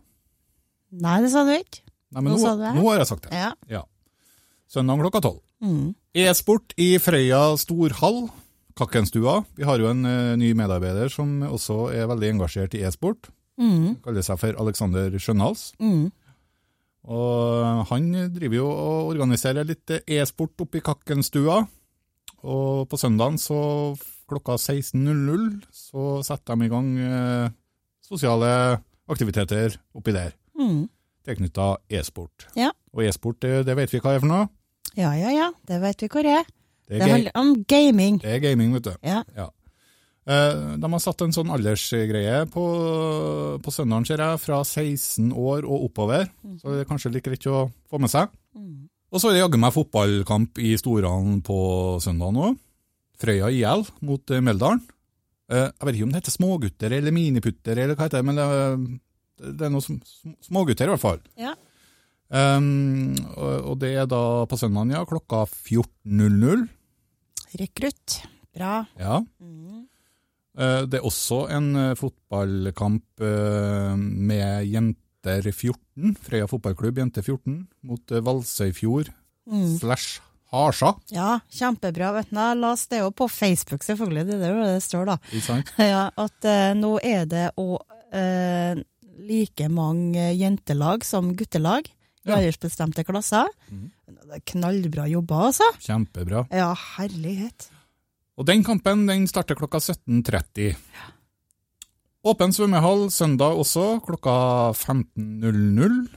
Nei, 0.99 1.19
det 1.25 1.31
sa 1.33 1.45
du 1.45 1.53
ikke. 1.55 1.85
Nei, 2.17 2.23
men 2.25 2.33
Nå 2.33 2.41
nå, 2.41 2.75
nå 2.79 2.85
har 2.89 3.03
jeg 3.03 3.11
sagt 3.11 3.29
det. 3.29 3.41
Ja. 3.69 3.83
Søndag 4.69 5.01
klokka 5.03 5.23
tolv. 5.25 5.41
Mm. 5.65 5.95
E-sport 6.17 6.73
i 6.81 6.95
Frøya 7.03 7.43
storhall, 7.61 8.29
Kakkenstua. 8.79 9.43
Vi 9.59 9.67
har 9.67 9.81
jo 9.83 9.91
en 9.91 10.07
uh, 10.07 10.37
ny 10.39 10.53
medarbeider 10.57 11.11
som 11.13 11.43
også 11.45 11.91
er 11.97 12.09
veldig 12.11 12.33
engasjert 12.37 12.77
i 12.79 12.85
e-sport. 12.87 13.31
Mm. 13.59 13.99
Kaller 14.05 14.25
seg 14.25 14.39
for 14.41 14.61
Alexander 14.63 15.13
Skjønhals. 15.19 15.73
Mm. 15.83 16.09
Og 17.09 17.85
han 17.91 18.09
driver 18.35 18.59
jo 18.59 18.69
og 18.69 19.13
organiserer 19.15 19.67
litt 19.67 19.93
e-sport 20.05 20.65
oppe 20.65 20.81
i 20.81 20.85
Kakkenstua. 20.85 21.63
Og 22.47 22.87
på 22.89 23.01
søndagen 23.01 23.41
så 23.41 23.61
klokka 24.29 24.57
16.00 24.61 25.63
så 25.73 26.23
setter 26.27 26.57
de 26.57 26.67
i 26.67 26.73
gang 26.73 26.91
eh, 26.99 27.51
sosiale 28.05 28.53
aktiviteter 29.09 29.79
oppi 29.97 30.13
der, 30.13 30.33
Mm. 30.59 30.89
tilknytta 31.25 31.77
e-sport. 31.91 32.47
Ja. 32.57 32.71
Og 32.95 33.05
e-sport, 33.05 33.41
det, 33.41 33.77
vet 33.77 33.93
vi 33.93 34.01
hva 34.01 34.15
er 34.17 34.21
for 34.21 34.29
noe? 34.29 34.49
ja, 34.97 35.13
ja, 35.15 35.31
ja, 35.31 35.51
det 35.69 35.81
vet 35.81 36.01
vi 36.03 36.09
hvor 36.09 36.27
er. 36.27 36.45
Det 36.89 36.99
Det 36.99 37.01
er, 37.01 37.05
Det 37.05 37.11
handler 37.13 37.33
om 37.37 37.65
gaming. 37.69 38.19
det 38.23 38.31
er 38.35 38.39
gaming, 38.41 38.73
vet 38.75 38.83
du. 38.85 38.95
Ja. 39.05 39.23
Eh, 40.27 40.77
De 40.77 40.91
har 40.93 40.99
satt 41.01 41.21
en 41.23 41.33
sånn 41.33 41.51
aldersgreie 41.53 42.47
på, 42.53 42.65
på 43.63 43.71
søndagen, 43.73 44.05
ser 44.09 44.19
jeg, 44.21 44.41
fra 44.41 44.63
16 44.65 45.33
år 45.33 45.65
og 45.65 45.89
oppover. 45.91 46.29
Så 46.61 46.73
det 46.75 46.81
er 46.85 46.89
kanskje 46.91 47.13
litt 47.13 47.25
greit 47.25 47.47
å 47.47 47.71
få 47.91 48.01
med 48.01 48.11
seg. 48.11 48.29
Og 49.11 49.21
så 49.23 49.31
er 49.31 49.39
det 49.39 49.41
jaggu 49.45 49.57
meg 49.61 49.73
fotballkamp 49.73 50.59
i 50.61 50.75
Storhallen 50.77 51.41
på 51.43 51.57
søndag 52.05 52.33
nå. 52.37 52.51
Frøya 53.19 53.49
IL 53.51 53.85
mot 54.07 54.31
eh, 54.31 54.41
Meldalen. 54.45 54.83
Eh, 55.51 55.69
Jeg 55.73 55.87
vet 55.89 55.95
ikke 55.99 56.07
om 56.09 56.13
det 56.15 56.21
heter 56.23 56.35
smågutter 56.37 56.93
eller 56.99 57.15
miniputter, 57.17 57.79
eller 57.83 57.97
hva 57.99 58.07
heter 58.09 58.21
det, 58.23 58.27
men 58.29 58.37
det, 58.39 59.55
det 59.59 59.67
er 59.69 59.73
noe 59.75 59.85
sm- 59.85 60.03
smågutter 60.45 60.87
i 60.91 60.93
hvert 60.95 61.03
fall. 61.05 61.21
Ja. 61.41 61.55
Um, 62.29 63.15
og, 63.41 63.55
og 63.73 63.79
det 63.81 63.95
er 63.97 64.07
da 64.11 64.19
på 64.51 64.59
søndagen, 64.61 64.91
ja, 64.93 65.01
klokka 65.09 65.47
14.00. 65.49 66.67
Rekrutt. 67.59 68.19
Bra. 68.53 68.83
Ja. 69.01 69.23
Eh, 70.59 70.83
Det 70.91 70.99
er 71.01 71.07
også 71.07 71.45
en 71.55 71.69
uh, 71.77 71.95
fotballkamp 71.97 73.23
uh, 73.23 73.95
med 73.97 74.67
jenter 74.69 75.49
14, 75.53 76.15
Frøya 76.25 76.47
fotballklubb 76.51 76.99
jenter 77.01 77.23
14, 77.25 77.63
mot 77.89 78.13
eh, 78.15 78.23
Valsøyfjord 78.25 79.11
slash 79.79 80.19
Harsa. 80.53 80.95
Ja, 81.13 81.39
kjempebra. 81.53 82.13
Vet 82.17 82.31
du, 82.31 82.37
La 82.39 82.71
oss 82.73 82.87
det 82.89 83.03
jo 83.03 83.11
på 83.13 83.27
Facebook, 83.29 83.83
selvfølgelig. 83.85 84.27
Det 84.31 84.39
er 84.39 84.55
det 84.57 84.69
det 84.75 84.83
står, 84.87 85.05
da. 85.11 85.19
Ikke 85.33 85.45
sant? 85.45 85.73
Ja, 85.93 86.07
at 86.17 86.49
eh, 86.49 86.71
nå 86.79 86.95
er 87.05 87.27
det 87.29 87.47
òg 87.61 87.83
eh, 88.17 88.81
like 89.29 89.69
mange 89.69 90.31
jentelag 90.39 91.05
som 91.05 91.35
guttelag 91.37 91.89
i 91.89 92.31
Ja. 92.31 92.37
aldersbestemte 92.39 93.05
klasser. 93.09 93.49
Det 93.69 94.37
er 94.37 94.43
knallbra 94.53 95.07
jobba, 95.09 95.47
altså. 95.51 95.65
Kjempebra. 95.85 96.47
Ja, 96.53 96.73
herlighet. 96.97 97.69
Og 98.39 98.47
den 98.47 98.65
kampen 98.65 99.07
den 99.09 99.25
starter 99.29 99.57
klokka 99.59 99.81
17.30. 99.81 100.75
Åpen 102.29 102.53
svømmehall 102.53 103.07
søndag 103.15 103.57
også, 103.57 103.99
klokka 104.05 104.35
15.00. 104.77 106.09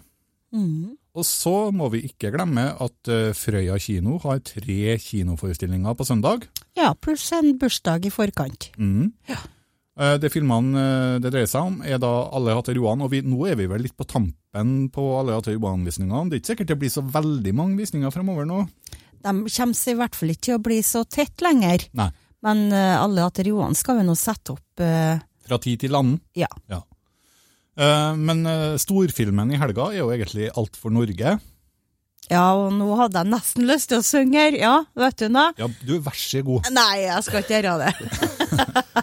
Mm. 0.52 0.98
Og 1.18 1.26
så 1.28 1.56
må 1.76 1.90
vi 1.92 2.06
ikke 2.08 2.32
glemme 2.32 2.70
at 2.72 3.12
eh, 3.12 3.32
Frøya 3.36 3.76
kino 3.84 4.18
har 4.24 4.40
tre 4.48 4.96
kinoforestillinger 5.02 5.98
på 5.98 6.08
søndag. 6.08 6.46
Ja, 6.80 6.94
pluss 6.96 7.26
en 7.36 7.58
bursdag 7.60 8.08
i 8.08 8.14
forkant. 8.14 8.72
Mm. 8.80 9.12
Ja. 9.30 9.42
Det 10.22 10.32
filmene 10.32 10.82
eh, 10.82 11.18
det 11.22 11.34
dreier 11.34 11.50
seg 11.52 11.68
om, 11.68 11.82
er 11.84 12.00
da 12.02 12.10
Alle 12.32 12.56
hatter 12.56 12.78
Johan, 12.80 13.04
og 13.04 13.12
vi, 13.12 13.20
nå 13.28 13.44
er 13.52 13.60
vi 13.60 13.68
vel 13.70 13.84
litt 13.86 13.98
på 14.00 14.08
tampen 14.08 14.88
på 14.94 15.04
Alle 15.20 15.36
hatter 15.36 15.58
Johan-visningene. 15.58 16.32
Det 16.32 16.40
er 16.40 16.44
ikke 16.44 16.54
sikkert 16.54 16.72
det 16.72 16.80
blir 16.86 16.94
så 16.94 17.04
veldig 17.04 17.54
mange 17.60 17.82
visninger 17.84 18.14
fremover 18.16 18.48
nå. 18.48 18.64
De 19.22 19.36
kommer 19.52 19.92
i 19.92 19.98
hvert 20.00 20.18
fall 20.18 20.34
ikke 20.34 20.48
til 20.48 20.58
å 20.58 20.64
bli 20.64 20.80
så 20.86 21.04
tett 21.06 21.44
lenger. 21.44 21.86
Nei. 22.00 22.10
Men 22.42 22.72
eh, 22.74 22.96
alle 22.98 23.28
hater 23.28 23.52
Johan 23.52 23.78
skal 23.78 24.00
vi 24.00 24.08
nå 24.08 24.18
sette 24.18 24.56
opp 24.56 24.68
Uh... 24.82 25.20
Fra 25.46 25.60
tid 25.62 25.84
til 25.84 25.94
annen. 25.98 26.16
Ja. 26.38 26.48
Eh, 26.72 26.82
Men 27.78 28.46
eh, 28.46 28.76
storfilmen 28.82 29.54
i 29.54 29.60
helga 29.62 29.92
er 29.94 30.02
jo 30.02 30.12
egentlig 30.12 30.50
Alt 30.60 30.76
for 30.80 30.94
Norge. 30.94 31.38
Ja, 32.32 32.46
og 32.56 32.70
nå 32.78 32.88
hadde 33.00 33.20
jeg 33.24 33.32
nesten 33.34 33.66
lyst 33.68 33.90
til 33.92 34.00
å 34.00 34.06
synge 34.06 34.40
her. 34.40 34.56
Ja, 34.56 34.76
vet 34.96 35.20
du 35.20 35.28
nå? 35.32 35.50
Ja, 35.60 35.68
du, 35.84 35.98
vær 36.04 36.16
så 36.16 36.40
god. 36.48 36.70
Nei, 36.72 37.02
jeg 37.04 37.26
skal 37.28 37.44
ikke 37.44 37.62
gjøre 37.62 37.88
det. 37.88 37.94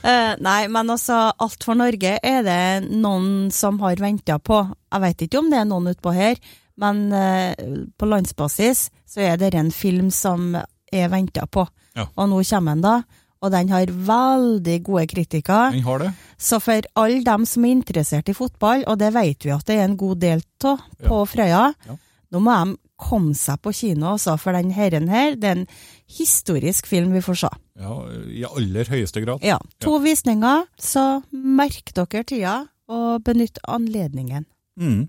Eh, 0.00 0.32
Nei, 0.40 0.64
men 0.72 0.88
altså, 0.88 1.16
Alt 1.44 1.64
for 1.66 1.76
Norge 1.76 2.14
er 2.24 2.38
det 2.46 2.88
noen 2.88 3.50
som 3.52 3.76
har 3.82 4.00
venta 4.00 4.38
på. 4.40 4.62
Jeg 4.88 5.02
vet 5.02 5.24
ikke 5.26 5.42
om 5.42 5.50
det 5.52 5.58
er 5.60 5.66
noen 5.68 5.90
utpå 5.92 6.14
her, 6.16 6.38
men 6.80 7.02
eh, 7.12 7.52
på 8.00 8.08
landsbasis 8.08 8.86
så 9.04 9.26
er 9.28 9.36
det 9.42 9.50
en 9.60 9.68
film 9.74 10.08
som 10.14 10.54
er 10.56 11.12
venta 11.12 11.44
på. 11.44 11.66
Ja. 11.98 12.06
Og 12.16 12.30
nå 12.32 12.40
kommer 12.48 12.78
den, 12.78 12.86
da. 12.86 13.19
Og 13.42 13.50
den 13.54 13.70
har 13.72 13.86
veldig 13.88 14.82
gode 14.84 15.06
kritiker. 15.08 15.70
Den 15.72 15.82
har 15.86 15.98
det. 16.02 16.10
Så 16.36 16.58
for 16.60 16.84
alle 17.00 17.22
dem 17.24 17.46
som 17.48 17.64
er 17.64 17.72
interessert 17.72 18.28
i 18.28 18.34
fotball, 18.36 18.84
og 18.86 18.98
det 19.00 19.14
vet 19.16 19.46
vi 19.46 19.52
at 19.54 19.64
det 19.66 19.78
er 19.78 19.84
en 19.88 19.96
god 19.96 20.20
del 20.20 20.42
av 20.64 20.82
på 21.06 21.22
Frøya, 21.26 21.74
Ja. 21.88 21.96
nå 22.32 22.40
må 22.44 22.52
de 22.64 22.76
komme 23.00 23.32
seg 23.34 23.56
på 23.64 23.72
kino, 23.72 24.12
også, 24.14 24.34
for 24.38 24.52
den 24.52 24.70
herren 24.76 25.08
her, 25.08 25.34
det 25.40 25.44
er 25.48 25.56
en 25.62 25.66
historisk 26.06 26.86
film 26.86 27.12
vi 27.16 27.22
får 27.24 27.38
se. 27.46 27.48
Ja, 27.80 27.94
I 28.28 28.44
aller 28.44 28.84
høyeste 28.92 29.22
grad. 29.24 29.40
Ja, 29.42 29.56
to 29.80 29.96
visninger, 30.04 30.66
så 30.78 31.22
merk 31.32 31.94
dere 31.96 32.24
tida, 32.28 32.58
og 32.90 33.22
benytt 33.24 33.58
anledningen. 33.66 34.44
Mm. 34.78 35.08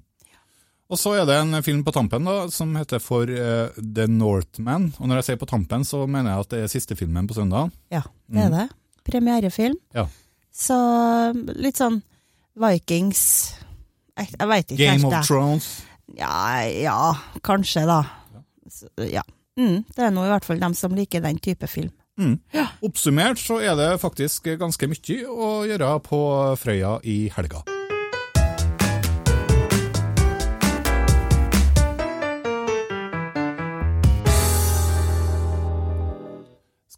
Og 0.91 0.99
så 0.99 1.13
er 1.15 1.27
det 1.27 1.37
en 1.39 1.55
film 1.63 1.85
på 1.87 1.93
tampen 1.95 2.27
da, 2.27 2.49
som 2.51 2.73
heter 2.75 2.99
For 2.99 3.29
uh, 3.31 3.71
The 3.79 4.09
Northman. 4.11 4.89
Og 4.99 5.07
når 5.07 5.21
jeg 5.21 5.29
sier 5.29 5.39
på 5.39 5.47
tampen, 5.47 5.85
så 5.87 6.03
mener 6.03 6.33
jeg 6.33 6.45
at 6.45 6.51
det 6.51 6.63
er 6.65 6.73
siste 6.73 6.97
filmen 6.99 7.29
på 7.29 7.37
søndag. 7.37 7.71
Ja, 7.93 8.03
det 8.27 8.43
er 8.49 8.51
det. 8.57 8.65
Premierefilm. 9.07 9.79
Ja. 9.95 10.09
Så 10.51 10.75
litt 11.55 11.79
sånn 11.79 12.01
Vikings 12.59 13.21
Jeg, 14.19 14.33
jeg 14.35 14.47
veit 14.51 14.73
ikke 14.73 14.83
Game 14.83 15.07
of. 15.07 15.15
Thrones. 15.23 15.69
Ja, 16.19 16.67
ja, 16.67 16.97
kanskje 17.39 17.85
da. 17.87 18.01
Så, 18.67 18.91
ja. 19.07 19.23
Mm, 19.55 19.85
det 19.95 20.03
er 20.03 20.11
nå 20.11 20.27
i 20.27 20.31
hvert 20.31 20.47
fall 20.47 20.59
dem 20.59 20.75
som 20.75 20.95
liker 20.95 21.23
den 21.23 21.39
type 21.39 21.71
film. 21.71 21.93
Mm. 22.19 22.35
Oppsummert 22.83 23.39
så 23.39 23.61
er 23.63 23.79
det 23.79 23.93
faktisk 24.03 24.51
ganske 24.59 24.91
mye 24.91 25.21
å 25.31 25.51
gjøre 25.71 25.93
på 26.03 26.23
Frøya 26.59 26.97
i 27.07 27.21
helga. 27.31 27.63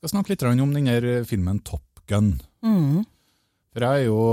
Skal 0.04 0.18
snakke 0.18 0.34
litt 0.34 0.42
om 0.44 0.72
denne 0.76 1.22
filmen 1.24 1.62
Top 1.64 2.02
Gun. 2.12 2.34
Mm. 2.60 3.06
For 3.72 3.86
jeg 3.88 4.02
er 4.02 4.10
jo 4.10 4.24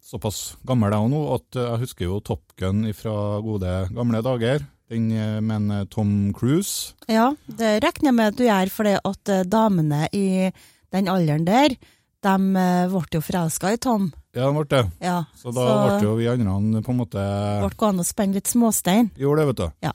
såpass 0.00 0.38
gammel 0.64 0.94
jeg 0.96 1.10
nå 1.12 1.18
at 1.34 1.58
jeg 1.60 1.80
husker 1.82 2.06
jo 2.06 2.20
Top 2.24 2.54
Gun 2.56 2.86
fra 2.96 3.12
gode 3.44 3.74
gamle 3.92 4.22
dager. 4.24 4.64
Den 4.88 5.10
eh, 5.12 5.34
med 5.44 5.68
eh, 5.68 5.84
Tom 5.92 6.32
Cruise. 6.32 6.94
Ja, 7.12 7.26
det 7.44 7.74
regner 7.84 8.08
jeg 8.08 8.16
med 8.16 8.32
at 8.32 8.38
du 8.40 8.46
gjør, 8.46 8.72
fordi 8.72 8.94
at 8.96 9.34
eh, 9.34 9.44
damene 9.44 10.08
i 10.16 10.24
den 10.96 11.12
alderen 11.12 11.44
der, 11.44 11.76
de 12.24 12.34
eh, 12.64 12.88
ble 12.88 13.04
jo 13.18 13.24
forelska 13.28 13.74
i 13.76 13.82
Tom. 13.84 14.08
Ja, 14.32 14.48
de 14.48 14.56
ble 14.56 14.64
det. 14.72 14.82
Ja, 15.04 15.18
Så 15.36 15.52
da 15.52 15.68
ble 15.98 16.08
jo 16.08 16.16
vi 16.16 16.32
andre 16.32 16.80
på 16.80 16.96
en 16.96 17.02
måte 17.04 17.28
ble 17.66 17.74
gående 17.76 18.00
og 18.00 18.08
spenne 18.08 18.40
litt 18.40 18.48
småstein. 18.48 19.12
Gjorde 19.20 19.44
det, 19.44 19.52
vet 19.52 19.60
du. 19.60 19.68
Ja. 19.90 19.92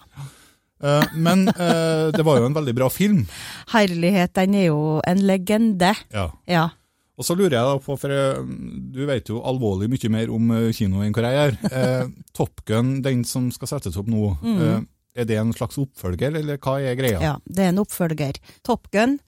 Eh, 0.84 1.04
men 1.16 1.48
eh, 1.48 2.12
det 2.12 2.24
var 2.28 2.42
jo 2.42 2.48
en 2.50 2.56
veldig 2.58 2.76
bra 2.76 2.90
film. 2.92 3.26
Herlighet, 3.74 4.34
den 4.36 4.56
er 4.60 4.66
jo 4.68 4.80
en 5.08 5.22
legende. 5.28 5.94
Ja. 6.14 6.30
Ja. 6.50 6.70
Og 7.14 7.28
så 7.28 7.36
lurer 7.38 7.54
jeg 7.56 7.68
da 7.70 7.76
på, 7.78 7.96
for 8.02 8.12
eh, 8.14 8.40
du 8.94 9.04
vet 9.08 9.30
jo 9.30 9.44
alvorlig 9.48 9.90
mye 9.92 10.12
mer 10.12 10.34
om 10.34 10.50
kino 10.76 11.04
enn 11.06 11.14
hva 11.16 11.30
jeg 11.30 11.40
gjør. 11.40 12.10
Top 12.36 12.64
Gun, 12.70 12.98
den 13.06 13.22
som 13.28 13.52
skal 13.54 13.76
settes 13.76 14.00
opp 14.02 14.10
nå, 14.12 14.34
eh, 14.56 14.80
er 15.14 15.30
det 15.30 15.38
en 15.38 15.54
slags 15.54 15.78
oppfølger, 15.78 16.40
eller 16.42 16.58
hva 16.58 16.80
er 16.82 16.98
greia? 16.98 17.20
ja, 17.22 17.36
det 17.46 17.68
er 17.68 17.74
en 17.74 17.84
oppfølger. 17.84 18.40
Top 18.66 18.90
Gun, 18.92 19.20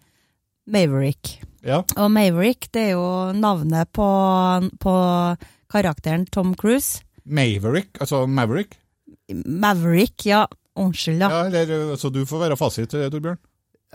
Maverick. 0.66 1.36
Ja. 1.66 1.84
Og 1.98 2.10
Maverick, 2.14 2.72
det 2.74 2.88
er 2.90 2.96
jo 2.96 3.06
navnet 3.38 3.92
på, 3.94 4.08
på 4.82 4.96
karakteren 5.72 6.26
Tom 6.34 6.56
Cruise. 6.58 7.04
Maverick, 7.26 8.02
altså 8.02 8.26
Maverick? 8.30 8.80
Maverick, 9.30 10.26
ja. 10.26 10.46
Unnskyld, 10.76 11.20
da. 11.24 11.30
Ja, 11.32 11.44
eller, 11.48 11.76
eh, 11.92 11.96
så 11.98 12.10
du 12.12 12.26
får 12.28 12.40
være 12.50 12.58
fasit, 12.60 12.90
det, 12.92 13.12
Torbjørn. 13.14 13.38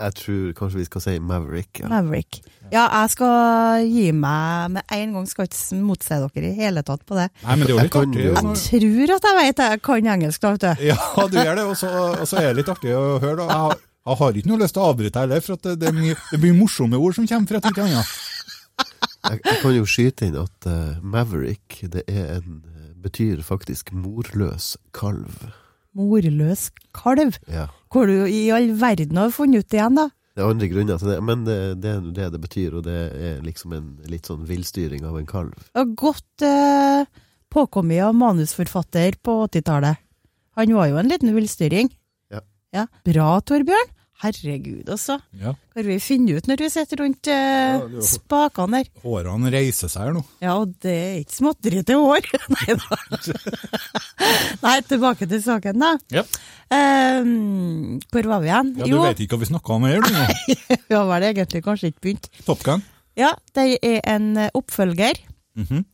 Jeg 0.00 0.14
tror 0.16 0.52
kanskje 0.56 0.78
vi 0.78 0.84
skal 0.86 1.02
si 1.04 1.14
Maverick. 1.20 1.80
Ja. 1.82 1.88
Maverick. 1.90 2.38
Ja, 2.72 2.86
jeg 3.02 3.10
skal 3.12 3.82
gi 3.84 4.06
meg 4.16 4.70
med 4.78 4.94
en 4.96 5.12
gang, 5.12 5.26
skal 5.28 5.44
ikke 5.50 5.80
motse 5.84 6.16
dere 6.22 6.48
i 6.48 6.54
hele 6.56 6.80
tatt 6.86 7.02
på 7.04 7.18
det. 7.18 7.26
Nei, 7.42 7.56
men 7.58 7.66
det 7.66 7.74
er 7.74 7.74
jo 7.74 7.82
litt 7.82 7.92
jeg 7.98 8.06
artig. 8.06 8.24
jo- 8.24 8.30
jeg 8.30 8.40
Tror 8.40 9.14
at 9.18 9.28
jeg 9.28 9.36
vet 9.40 9.62
jeg 9.66 9.82
kan 9.82 10.08
engelsk, 10.14 10.40
da, 10.40 10.52
vet 10.52 10.60
du. 10.60 10.84
Ja, 10.86 10.96
du 11.28 11.36
gjør 11.36 11.54
det, 11.60 11.64
og 11.66 11.76
så 11.76 11.90
og 12.20 12.24
så 12.30 12.38
er 12.40 12.48
det 12.54 12.56
litt 12.62 12.72
artig 12.72 12.94
å 12.96 13.20
høre. 13.20 13.36
Da. 13.36 13.46
Jeg, 13.50 13.60
har- 13.66 13.80
jeg 14.06 14.16
har 14.22 14.32
ikke 14.40 14.48
noe 14.54 14.58
lyst 14.62 14.72
til 14.78 14.82
å 14.82 14.88
avbryte 14.94 15.20
heller, 15.20 15.40
for 15.44 15.52
at 15.58 15.62
det, 15.68 15.78
det, 15.82 15.88
er 15.88 15.92
mye, 16.00 16.16
det 16.32 16.40
blir 16.40 16.56
morsomme 16.56 16.96
ord 16.96 17.14
som 17.18 17.26
kommer 17.28 17.46
fra 17.52 17.60
et 17.60 17.74
til 17.74 17.84
annet. 17.84 18.06
Jeg, 19.28 19.40
jeg 19.44 19.60
kan 19.60 19.74
jo 19.76 19.84
skyte 19.84 20.26
inn 20.30 20.36
at 20.40 20.66
uh, 20.66 20.96
Maverick 21.04 21.82
det 21.92 22.06
er 22.08 22.38
en, 22.38 22.62
eh, 22.72 22.94
betyr 23.04 23.42
faktisk 23.44 23.92
morløs 23.92 24.78
kalv. 24.96 25.50
Morløs 25.96 26.68
kalv. 26.96 27.38
Ja. 27.50 27.68
Hvor 27.90 28.06
du 28.06 28.24
i 28.30 28.48
all 28.54 28.72
verden 28.78 29.18
har 29.18 29.32
funnet 29.34 29.64
ut 29.64 29.76
igjen, 29.76 29.98
da? 29.98 30.08
Det 30.30 30.44
er 30.44 30.52
andre 30.54 30.68
grunner 30.70 31.00
til 31.00 31.10
det, 31.10 31.16
men 31.26 31.42
det, 31.44 31.56
det 31.82 31.90
er 31.90 32.04
det 32.16 32.28
det 32.36 32.40
betyr, 32.40 32.76
og 32.78 32.84
det 32.86 32.98
er 33.10 33.40
liksom 33.44 33.74
en 33.74 33.88
litt 34.08 34.30
sånn 34.30 34.46
villstyring 34.48 35.02
av 35.08 35.18
en 35.18 35.26
kalv. 35.28 35.66
Og 35.76 35.96
Godt 35.98 36.44
eh, 36.46 37.02
påkommet 37.50 38.04
av 38.06 38.14
manusforfatter 38.16 39.18
på 39.26 39.34
80-tallet. 39.48 39.98
Han 40.58 40.76
var 40.76 40.90
jo 40.90 41.00
en 41.00 41.10
liten 41.10 41.34
villstyring. 41.34 41.90
Ja. 42.30 42.44
ja. 42.76 42.86
Bra, 43.06 43.32
Torbjørn. 43.42 43.90
Herregud, 44.20 44.84
altså. 44.92 45.16
Ja. 45.40 45.54
Hva 45.72 45.82
vi 45.86 45.96
finner 46.02 46.36
ut 46.36 46.48
når 46.50 46.60
vi 46.60 46.68
sitter 46.72 47.00
rundt 47.00 47.28
eh, 47.32 47.78
er 47.80 48.04
spakene 48.04 48.82
der? 48.82 48.90
Hårene 49.00 49.52
reiser 49.54 49.88
seg 49.88 50.10
her 50.10 50.16
nå. 50.18 50.22
Ja, 50.44 50.58
og 50.60 50.74
det 50.84 50.92
er 50.92 51.14
ikke 51.22 51.36
småtteri 51.38 51.80
til 51.88 52.02
hår. 52.04 52.28
Nei 52.56 52.76
da. 52.76 52.98
Nei, 54.66 54.74
tilbake 54.90 55.28
til 55.30 55.40
saken, 55.44 55.80
da. 55.80 55.94
Ja. 56.12 56.26
Um, 56.70 57.96
hvor 58.12 58.28
var 58.34 58.44
vi 58.44 58.50
igjen? 58.52 58.74
Ja, 58.82 58.90
du 58.92 58.98
vet 59.06 59.24
ikke 59.24 59.38
hva 59.38 59.46
vi 59.46 59.50
snakka 59.54 59.78
om 59.78 59.88
her, 59.88 60.04
du 60.04 60.12
nå. 60.12 60.26
vi 60.68 60.98
har 60.98 61.08
vel 61.14 61.28
egentlig 61.30 61.64
kanskje 61.64 61.94
ikke 61.94 62.04
begynt. 62.04 62.30
Top 62.44 62.66
Gun. 62.66 62.84
Ja, 63.18 63.32
det 63.56 63.70
er 63.80 64.04
en 64.04 64.34
oppfølger. 64.52 65.16
oppfølger, 65.16 65.64
-hmm. 65.64 65.84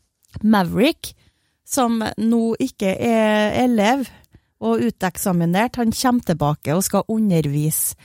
Maverick, 0.42 1.14
som 1.66 2.02
nå 2.18 2.56
ikke 2.60 2.90
er 2.98 3.64
elev 3.64 4.06
og 4.60 4.82
uteksaminert. 4.86 5.76
Han 5.76 5.92
kommer 5.92 6.22
tilbake 6.26 6.74
og 6.74 6.84
skal 6.84 7.08
undervise 7.08 7.96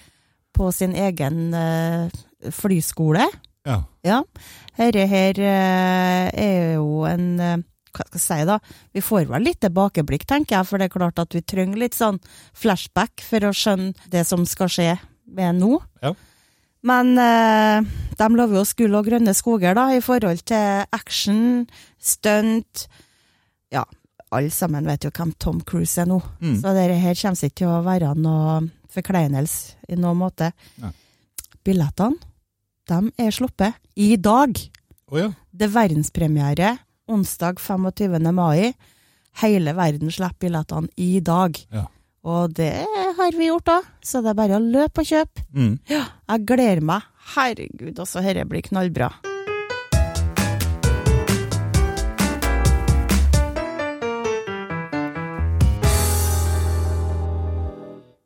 på 0.55 0.70
sin 0.75 0.93
egen 0.98 1.53
eh, 1.58 2.10
flyskole. 2.51 3.27
Ja. 3.67 3.79
Ja, 4.03 4.24
herre 4.79 5.03
her 5.05 5.38
eh, 5.38 6.29
er 6.34 6.74
jo 6.79 7.03
en 7.05 7.27
eh, 7.39 7.58
hva 7.91 8.05
skal 8.08 8.15
jeg 8.15 8.24
si 8.24 8.48
da, 8.48 8.55
vi 8.96 9.01
får 9.03 9.25
vel 9.27 9.43
litt 9.43 9.60
tilbakeblikk, 9.62 10.24
tenker 10.25 10.55
jeg, 10.55 10.67
for 10.70 10.79
det 10.79 10.88
er 10.88 10.93
klart 10.93 11.20
at 11.20 11.36
vi 11.36 11.41
trenger 11.43 11.81
litt 11.81 11.98
sånn 11.98 12.22
flashback 12.55 13.20
for 13.27 13.43
å 13.50 13.51
skjønne 13.51 13.91
det 14.13 14.24
som 14.29 14.46
skal 14.48 14.72
skje 14.72 14.93
med 15.27 15.60
nå. 15.60 15.74
Ja. 16.01 16.13
Men 16.88 17.12
eh, 17.20 17.84
de 18.17 18.29
lover 18.34 18.62
jo 18.62 18.63
gull 18.79 18.96
og 18.98 19.10
grønne 19.12 19.36
skoger, 19.38 19.75
da, 19.77 19.89
i 19.93 20.00
forhold 20.01 20.39
til 20.50 20.86
action, 20.96 21.67
stunt 22.01 22.88
Ja, 23.72 23.84
alle 24.31 24.50
sammen 24.55 24.88
vet 24.88 25.05
jo 25.05 25.12
hvem 25.13 25.36
Tom 25.39 25.60
Cruise 25.67 26.00
er 26.01 26.08
nå, 26.10 26.22
Mm. 26.41 26.55
så 26.63 26.72
dette 26.74 26.96
her 27.03 27.20
kommer 27.20 27.43
ikke 27.46 27.60
til 27.62 27.67
å 27.75 27.84
være 27.86 28.15
noe 28.17 28.55
forkleinelse 28.93 29.91
i 29.91 29.98
noen 30.00 30.19
måte. 30.21 30.51
Nei. 30.81 30.91
Billettene, 31.65 32.17
de 32.89 33.12
er 33.21 33.33
sluppet 33.36 33.77
i 33.95 34.15
dag. 34.17 34.57
Oh, 35.12 35.19
ja. 35.19 35.29
Det 35.51 35.67
er 35.67 35.75
verdenspremiere 35.75 36.75
onsdag 37.12 37.60
25. 37.62 38.17
mai. 38.33 38.74
Hele 39.41 39.74
verden 39.77 40.12
slipper 40.12 40.48
billettene 40.48 40.91
i 41.00 41.19
dag. 41.24 41.57
Ja. 41.71 41.88
Og 42.21 42.53
det 42.53 42.74
har 43.17 43.38
vi 43.38 43.50
gjort 43.50 43.71
òg, 43.74 43.88
så 44.05 44.21
det 44.21 44.33
er 44.33 44.38
bare 44.38 44.60
å 44.60 44.62
løpe 44.62 45.01
og 45.01 45.10
kjøpe. 45.10 45.45
Mm. 45.57 45.74
Ja, 45.89 46.05
jeg 46.29 46.48
gleder 46.51 46.83
meg. 46.86 47.07
Herregud, 47.33 47.98
også 48.01 48.21
dette 48.21 48.45
blir 48.50 48.65
knallbra. 48.65 49.10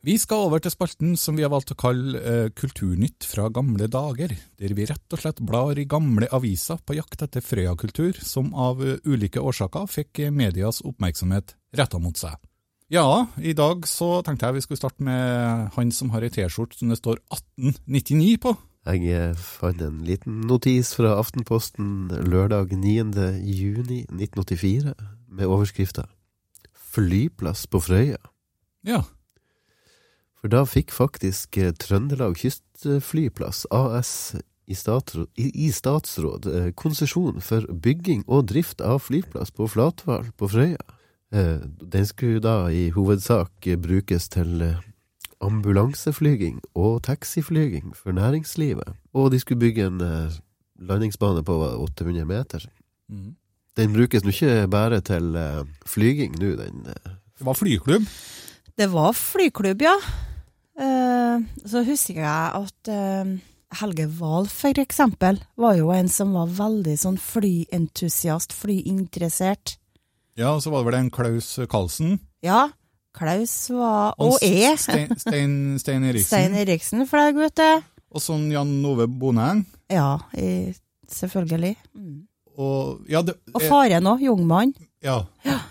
Vi 0.06 0.20
skal 0.22 0.44
over 0.46 0.62
til 0.62 0.70
spalten 0.70 1.16
som 1.18 1.34
vi 1.34 1.42
har 1.42 1.50
valgt 1.50 1.72
å 1.74 1.78
kalle 1.82 2.20
eh, 2.20 2.48
Kulturnytt 2.54 3.26
fra 3.26 3.48
gamle 3.50 3.88
dager, 3.90 4.36
der 4.60 4.74
vi 4.78 4.86
rett 4.86 5.16
og 5.16 5.22
slett 5.22 5.40
blar 5.42 5.80
i 5.82 5.88
gamle 5.90 6.28
aviser 6.36 6.78
på 6.86 6.94
jakt 7.00 7.24
etter 7.26 7.42
Frøya-kultur, 7.42 8.20
som 8.22 8.52
av 8.54 8.84
uh, 8.86 9.00
ulike 9.10 9.42
årsaker 9.42 9.88
fikk 9.90 10.22
eh, 10.28 10.30
medias 10.30 10.84
oppmerksomhet 10.86 11.56
retta 11.80 11.98
mot 11.98 12.22
seg. 12.22 12.38
Ja, 12.94 13.26
i 13.42 13.56
dag 13.58 13.90
så 13.90 14.20
tenkte 14.22 14.46
jeg 14.46 14.60
vi 14.60 14.64
skulle 14.68 14.84
starte 14.84 15.08
med 15.10 15.74
han 15.74 15.96
som 15.96 16.14
har 16.14 16.22
ei 16.22 16.30
T-skjorte 16.38 16.78
som 16.78 16.94
det 16.94 17.00
står 17.02 17.24
1899 17.34 18.38
på. 18.46 18.54
Jeg 18.86 19.34
fant 19.42 19.82
en 19.82 20.06
liten 20.06 20.44
notis 20.46 20.94
fra 21.00 21.16
Aftenposten 21.18 22.14
lørdag 22.30 22.78
9. 22.78 23.10
juni 23.42 24.04
1984 24.06 24.94
med 25.34 25.50
overskrifta 25.50 26.06
'Flyplass 26.94 27.66
på 27.66 27.82
Frøya'. 27.82 28.22
Ja, 28.86 29.02
For 30.46 30.52
da 30.54 30.60
fikk 30.70 30.92
faktisk 30.94 31.58
eh, 31.58 31.72
Trøndelag 31.74 32.36
Kystflyplass 32.38 33.64
AS 33.74 34.36
i 34.70 34.76
statsråd, 34.78 35.32
i, 35.42 35.48
i 35.66 35.72
statsråd 35.74 36.46
eh, 36.46 36.68
konsesjon 36.78 37.42
for 37.42 37.66
bygging 37.66 38.22
og 38.30 38.52
drift 38.52 38.84
av 38.86 39.00
flyplass 39.02 39.50
på 39.58 39.66
Flathval 39.74 40.28
på 40.38 40.50
Frøya. 40.54 40.84
Eh, 41.34 41.64
den 41.66 42.06
skulle 42.06 42.44
da 42.46 42.68
i 42.70 42.92
hovedsak 42.94 43.66
eh, 43.66 43.80
brukes 43.82 44.30
til 44.36 44.62
eh, 44.62 44.84
ambulanseflyging 45.42 46.60
og 46.78 47.02
taxiflyging 47.10 47.96
for 47.98 48.14
næringslivet. 48.14 48.94
Og 49.18 49.32
de 49.34 49.42
skulle 49.42 49.64
bygge 49.66 49.90
en 49.90 50.06
eh, 50.06 50.38
landingsbane 50.78 51.42
på 51.42 51.58
800 51.88 52.30
meter. 52.30 52.70
mm. 53.10 53.34
Den 53.82 53.98
brukes 53.98 54.22
nå 54.22 54.30
ikke 54.30 54.70
bare 54.70 55.02
til 55.02 55.34
eh, 55.42 55.66
flyging 55.90 56.38
nå, 56.38 56.54
den 56.62 56.86
eh, 56.94 57.18
det 57.34 57.50
var 57.50 57.58
flyklubb. 57.58 58.06
Det 58.78 58.92
var 58.94 59.12
flyklubb, 59.18 59.82
ja. 59.82 59.98
Eh, 60.76 61.44
så 61.66 61.84
husker 61.88 62.20
jeg 62.20 62.52
at 62.60 62.92
uh, 62.92 63.36
Helge 63.80 64.08
Wahl, 64.20 64.48
for 64.52 64.80
eksempel, 64.82 65.40
var 65.60 65.78
jo 65.80 65.92
en 65.96 66.10
som 66.12 66.36
var 66.36 66.52
veldig 66.52 66.96
sånn 67.00 67.20
flyentusiast, 67.22 68.56
flyinteressert. 68.56 69.78
Ja, 70.36 70.56
så 70.60 70.72
var 70.74 70.84
det 70.84 70.90
vel 70.90 71.00
en 71.00 71.14
Klaus 71.16 71.54
Karlsen. 71.72 72.20
Ja, 72.44 72.70
Klaus 73.16 73.54
var, 73.72 74.16
og 74.20 74.42
er, 74.44 74.76
Stein, 74.80 75.16
Stein, 75.20 75.54
Stein 75.80 76.04
Eriksen. 76.12 76.28
Stein 76.28 76.58
Eriksen 76.60 77.06
fløy, 77.08 77.32
vet 77.40 77.56
du. 77.60 77.92
Og 78.16 78.24
sånn 78.24 78.50
Jan 78.52 78.78
Ove 78.88 79.08
Boneng. 79.08 79.64
Ja, 79.92 80.18
i, 80.36 80.74
selvfølgelig. 81.12 81.76
Mm. 81.96 82.26
Og, 82.56 83.08
ja, 83.12 83.22
det, 83.24 83.36
Og 83.54 83.62
eh, 83.62 83.68
faren 83.72 84.08
òg, 84.12 84.24
Jungmann. 84.24 84.76
Ja. 85.04 85.22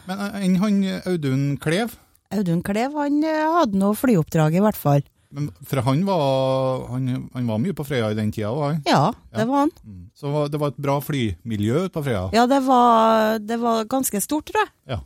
Men 0.09 0.25
eh, 0.27 0.41
enn 0.45 0.59
han 0.61 0.81
Audun 1.09 1.45
Klev? 1.61 1.97
Audun 2.35 2.63
Klev 2.67 2.95
han 2.99 3.21
eh, 3.25 3.43
hadde 3.61 3.79
noe 3.81 3.95
flyoppdrag, 3.99 4.57
i 4.59 4.63
hvert 4.65 4.79
fall. 4.79 5.05
Men, 5.35 5.49
for 5.67 5.83
han 5.83 6.05
var, 6.07 6.85
han, 6.93 7.09
han 7.35 7.47
var 7.51 7.59
mye 7.59 7.75
på 7.75 7.83
Frøya 7.89 8.13
i 8.13 8.19
den 8.19 8.29
tida, 8.35 8.53
han? 8.55 8.83
Ja, 8.87 9.09
det 9.35 9.41
Ja. 9.43 9.47
var 9.51 9.65
han. 9.65 9.73
Mm. 9.83 10.03
Så 10.15 10.45
det 10.53 10.61
var 10.63 10.71
et 10.71 10.79
bra 10.79 11.01
flymiljø 11.03 11.89
på 11.91 12.05
Frøya? 12.07 12.29
Ja, 12.37 12.45
det 12.47 12.61
var, 12.69 13.41
det 13.43 13.59
var 13.63 13.85
ganske 13.91 14.21
stort, 14.23 14.47
tror 14.53 14.63
jeg. 14.63 14.71
Ja. 14.95 15.01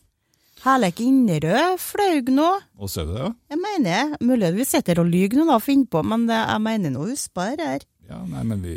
Herlek 0.65 1.01
Inderød 1.01 1.79
fløy 1.81 2.21
nå. 2.35 2.49
Og 2.83 2.91
så 2.91 3.05
det 3.09 3.17
ja. 3.23 3.31
Jeg 3.55 3.61
mener, 3.63 4.17
mulig 4.21 4.53
vi 4.59 4.65
sitter 4.69 5.01
og 5.01 5.07
lyver 5.09 5.39
nå 5.39 5.49
og 5.55 5.63
finner 5.65 5.87
på, 5.87 6.03
men 6.05 6.27
jeg 6.29 6.61
mener 6.67 6.93
nå 6.93 7.07
husker 7.09 7.53
jeg 7.53 7.61
det 7.63 7.69
her. 7.73 7.87
Ja, 8.11 8.19
nei, 8.27 8.43
men 8.53 8.61
vi, 8.67 8.77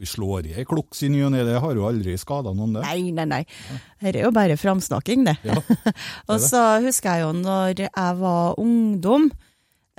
vi 0.00 0.08
slår 0.08 0.46
i 0.48 0.54
ei 0.56 0.64
kloks 0.68 1.02
i 1.04 1.10
ny 1.12 1.20
og 1.26 1.34
ne, 1.34 1.42
det 1.44 1.58
har 1.60 1.76
jo 1.76 1.84
aldri 1.88 2.14
skada 2.20 2.54
noen, 2.56 2.78
det. 2.78 2.84
Nei, 2.88 3.10
nei, 3.12 3.26
nei. 3.28 3.42
Dette 4.00 4.14
er 4.16 4.24
jo 4.24 4.32
bare 4.34 4.56
framsnakking, 4.60 5.26
det. 5.28 5.36
Ja. 5.44 5.58
og 6.30 6.40
så 6.40 6.62
husker 6.84 7.18
jeg 7.18 7.26
jo 7.26 7.34
når 7.36 7.84
jeg 7.84 8.16
var 8.22 8.56
ungdom, 8.62 9.28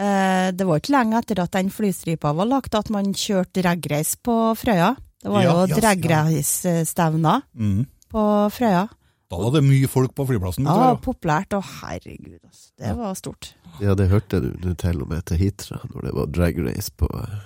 eh, 0.02 0.50
det 0.58 0.66
var 0.68 0.82
ikke 0.82 0.96
lenge 0.98 1.22
etter 1.22 1.44
at 1.46 1.54
den 1.60 1.70
flystripa 1.74 2.34
var 2.38 2.50
lagt, 2.50 2.74
at 2.78 2.90
man 2.94 3.14
kjørte 3.14 3.62
dragrace 3.62 4.18
på 4.26 4.40
Frøya. 4.58 4.96
Det 5.22 5.30
var 5.30 5.44
Ja, 5.46 5.52
jo 5.52 5.68
ja, 5.70 5.94
ja. 6.02 7.36
Mm. 7.54 7.86
på 8.10 8.24
Frøya. 8.58 8.88
Da 9.32 9.38
var 9.40 9.54
det 9.54 9.62
mye 9.64 9.88
folk 9.88 10.12
på 10.18 10.26
flyplassen. 10.28 10.66
Ja, 10.68 10.74
utover, 10.74 10.98
populært, 11.06 11.54
og 11.56 11.64
herregud, 11.64 12.42
altså. 12.44 12.66
Det 12.82 12.96
var 12.98 13.14
stort. 13.16 13.54
Ja, 13.80 13.94
det 13.96 14.10
hørte 14.12 14.42
du 14.44 14.50
du 14.60 14.74
til 14.76 15.00
og 15.06 15.08
med 15.08 15.24
til 15.30 15.38
Hitra, 15.40 15.80
når 15.94 16.08
det 16.10 16.12
var 16.18 16.34
drag 16.36 16.60
race 16.66 16.92
på 16.98 17.08
eh, 17.22 17.38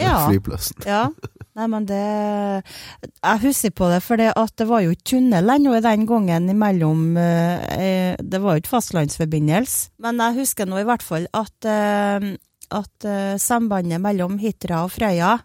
Ja. 0.00 0.24
flyplassen. 0.30 0.84
Ja, 0.86 1.06
nei, 1.54 1.66
men 1.70 1.86
det 1.88 2.00
Jeg 2.00 3.42
husker 3.44 3.74
på 3.76 3.88
det, 3.92 4.00
for 4.04 4.20
det, 4.20 4.32
det 4.58 4.66
var 4.68 4.84
jo 4.84 4.94
ikke 4.94 5.10
tunnel 5.14 5.54
ennå 5.56 5.78
den 5.84 6.06
gangen 6.08 6.50
imellom 6.50 7.16
eh, 7.20 8.14
Det 8.18 8.40
var 8.42 8.56
jo 8.56 8.64
ikke 8.64 8.74
fastlandsforbindelse. 8.76 9.94
Men 10.04 10.22
jeg 10.22 10.40
husker 10.42 10.68
nå 10.68 10.82
i 10.82 10.86
hvert 10.88 11.04
fall 11.04 11.28
at, 11.32 11.68
eh, 11.70 12.30
at 12.80 13.08
eh, 13.08 13.34
sambandet 13.40 14.02
mellom 14.02 14.38
Hitra 14.42 14.84
og 14.86 14.94
Frøya, 14.94 15.36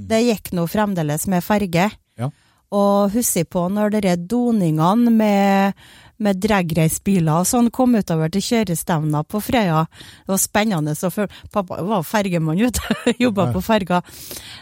det 0.00 0.22
gikk 0.24 0.54
nå 0.56 0.64
fremdeles 0.70 1.26
med 1.28 1.44
ferge. 1.44 1.90
Ja. 2.20 2.30
Og 2.70 3.10
husker 3.12 3.48
på 3.50 3.66
når 3.72 3.96
dere 3.96 4.16
doningene 4.16 5.12
med, 5.12 5.80
med 6.20 6.40
dragracebiler 6.42 7.42
og 7.42 7.48
sånn 7.48 7.70
kom 7.74 7.96
utover 7.98 8.30
til 8.32 8.44
kjørestevna 8.44 9.22
på 9.28 9.40
Frøya. 9.44 9.84
Det 10.24 10.34
var 10.34 10.40
spennende. 10.42 10.94
Så 10.98 11.10
følge 11.14 11.32
pappa 11.52 11.80
var 11.86 12.04
fergemann, 12.06 12.60
vet 12.60 12.80
du. 12.80 13.12
Jobba 13.24 13.50
på 13.54 13.62
ferga. 13.64 14.02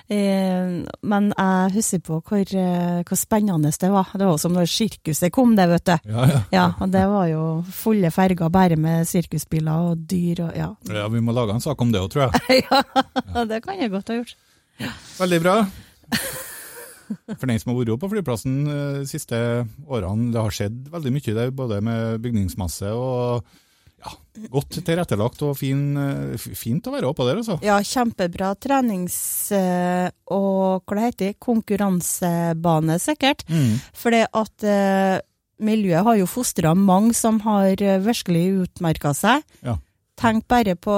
Eh, 0.09 0.85
men 1.13 1.31
jeg 1.35 1.75
husker 1.77 2.05
på 2.07 2.21
hvor, 2.23 2.55
eh, 2.63 3.01
hvor 3.09 3.21
spennende 3.21 3.73
det 3.75 3.93
var. 3.93 4.15
Det 4.15 4.29
var 4.29 4.41
som 4.41 4.55
når 4.57 4.71
sirkuset 4.71 5.35
kom, 5.35 5.57
det, 5.59 5.69
vet 5.73 5.87
du. 5.89 6.13
Ja, 6.13 6.27
ja. 6.33 6.43
Ja, 6.55 6.67
og 6.79 6.93
det 6.95 7.05
var 7.11 7.29
jo 7.31 7.45
fulle 7.75 8.11
ferger 8.15 8.53
bare 8.53 8.79
med 8.81 9.09
sirkusbiler 9.09 9.93
og 9.93 10.05
dyr 10.11 10.45
og 10.49 10.57
ja. 10.57 10.73
ja, 10.95 11.09
vi 11.13 11.23
må 11.25 11.35
lage 11.37 11.57
en 11.57 11.65
sak 11.65 11.81
om 11.83 11.93
det 11.95 12.03
òg, 12.03 12.13
tror 12.15 12.29
jeg. 12.29 12.65
ja, 12.69 13.45
det 13.51 13.63
kan 13.67 13.81
jeg 13.81 13.93
godt 13.95 14.13
ha 14.13 14.21
gjort. 14.21 14.37
Veldig 15.19 15.43
bra. 15.45 15.59
For 17.39 17.47
den 17.49 17.61
som 17.61 17.73
har 17.73 17.81
vært 17.81 18.03
på 18.03 18.11
flyplassen 18.13 18.59
eh, 18.67 18.99
de 19.03 19.09
siste 19.11 19.39
årene, 19.87 20.33
det 20.35 20.43
har 20.43 20.55
skjedd 20.55 20.85
veldig 20.93 21.15
mye 21.15 21.35
der, 21.41 21.55
både 21.55 21.81
med 21.85 22.21
bygningsmasse 22.25 22.93
og 22.95 23.49
ja, 23.99 24.13
godt 24.53 24.77
tilrettelagt 24.87 25.43
og 25.43 25.57
fin, 25.59 25.81
eh, 25.99 26.37
fint 26.39 26.87
å 26.87 26.93
være 26.95 27.09
oppå 27.11 27.27
der, 27.27 27.41
altså. 27.41 27.59
Ja, 27.67 27.81
kjempebra 27.83 28.53
trenings- 28.61 29.51
eh, 29.55 30.11
og 30.31 30.85
hva 30.87 30.99
det 31.01 31.09
heter 31.09 31.35
konkurransebane, 31.43 32.99
sikkert. 33.03 33.43
Mm. 33.51 33.81
Fordi 33.99 34.23
at 34.31 34.65
eh, 34.69 35.19
miljøet 35.59 36.07
har 36.07 36.19
jo 36.21 36.31
fostra 36.31 36.75
mange 36.79 37.17
som 37.19 37.41
har 37.47 37.75
eh, 37.83 37.99
virkelig 38.05 38.47
utmerka 38.69 39.15
seg. 39.17 39.43
Ja. 39.67 39.79
Tenk 40.19 40.49
bare 40.51 40.75
på 40.75 40.95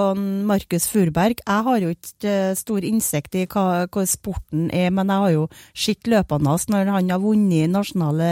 Markus 0.49 0.87
Furberg. 0.89 1.43
Jeg 1.45 1.65
har 1.67 1.83
jo 1.83 1.91
ikke 1.93 2.31
eh, 2.31 2.55
stor 2.57 2.85
innsikt 2.89 3.37
i 3.37 3.45
hva, 3.53 3.85
hva 3.93 4.05
sporten 4.09 4.71
er, 4.73 4.89
men 4.97 5.13
jeg 5.13 5.25
har 5.25 5.35
jo 5.35 5.43
sett 5.77 6.09
løpene 6.09 6.49
hans 6.49 6.65
når 6.73 6.89
han 6.95 7.13
har 7.13 7.21
vunnet 7.21 7.69
nasjonale 7.69 8.31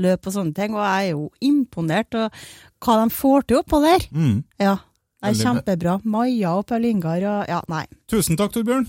løp 0.00 0.30
og 0.30 0.36
sånne 0.38 0.56
ting, 0.56 0.78
og 0.78 0.80
jeg 0.86 1.10
er 1.10 1.12
jo 1.12 1.26
imponert 1.44 2.16
av 2.16 2.46
hva 2.80 2.96
de 3.02 3.18
får 3.18 3.46
til 3.50 3.60
oppå 3.60 3.82
der. 3.84 4.08
Mm. 4.16 4.38
Ja, 4.62 4.78
det 5.20 5.34
er 5.34 5.40
kjempebra. 5.42 5.98
Maja 6.08 6.56
og 6.56 6.64
Paul 6.72 6.88
Ingar 6.88 7.20
og 7.20 7.52
Ja, 7.52 7.60
nei. 7.68 7.84
Tusen 8.08 8.40
takk, 8.40 8.56
Torbjørn. 8.56 8.88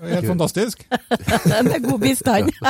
Helt 0.00 0.26
fantastisk. 0.26 0.86
Med 1.68 1.84
god 1.84 2.00
bistand. 2.02 2.50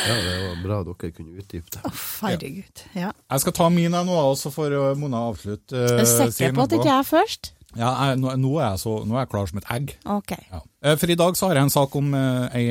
Ja, 0.00 0.14
det 0.16 0.36
var 0.42 0.60
bra 0.64 0.76
dere 0.86 1.10
kunne 1.12 1.38
utdype 1.42 1.68
det. 1.74 1.80
Å, 1.84 1.90
Herregud. 2.24 2.82
Ja. 2.96 3.10
Jeg 3.30 3.42
skal 3.42 3.54
ta 3.58 3.66
min 3.72 3.92
nå, 3.92 4.16
og 4.16 4.36
så 4.40 4.50
får 4.52 4.74
å 4.78 4.84
Mona 4.98 5.20
avslutte. 5.28 5.76
uh, 5.76 6.00
Er 6.00 6.00
du 6.00 6.32
sikker 6.32 6.56
på 6.56 6.64
at 6.64 6.74
ikke 6.78 6.88
jeg 6.88 6.96
er 6.96 7.06
først? 7.08 7.50
Ja, 7.78 7.90
jeg, 8.08 8.18
nå, 8.18 8.32
nå, 8.40 8.54
er 8.58 8.72
jeg 8.72 8.80
så, 8.82 8.96
nå 9.06 9.14
er 9.14 9.22
jeg 9.22 9.30
klar 9.30 9.50
som 9.50 9.60
et 9.60 9.68
egg. 9.76 9.92
Ok. 10.16 10.32
Ja. 10.50 10.60
Eh, 10.82 10.96
For 10.98 11.12
i 11.12 11.18
dag 11.20 11.36
så 11.38 11.50
har 11.50 11.60
jeg 11.60 11.68
en 11.68 11.74
sak 11.76 11.94
om 12.00 12.08
uh, 12.16 12.48
ei 12.56 12.64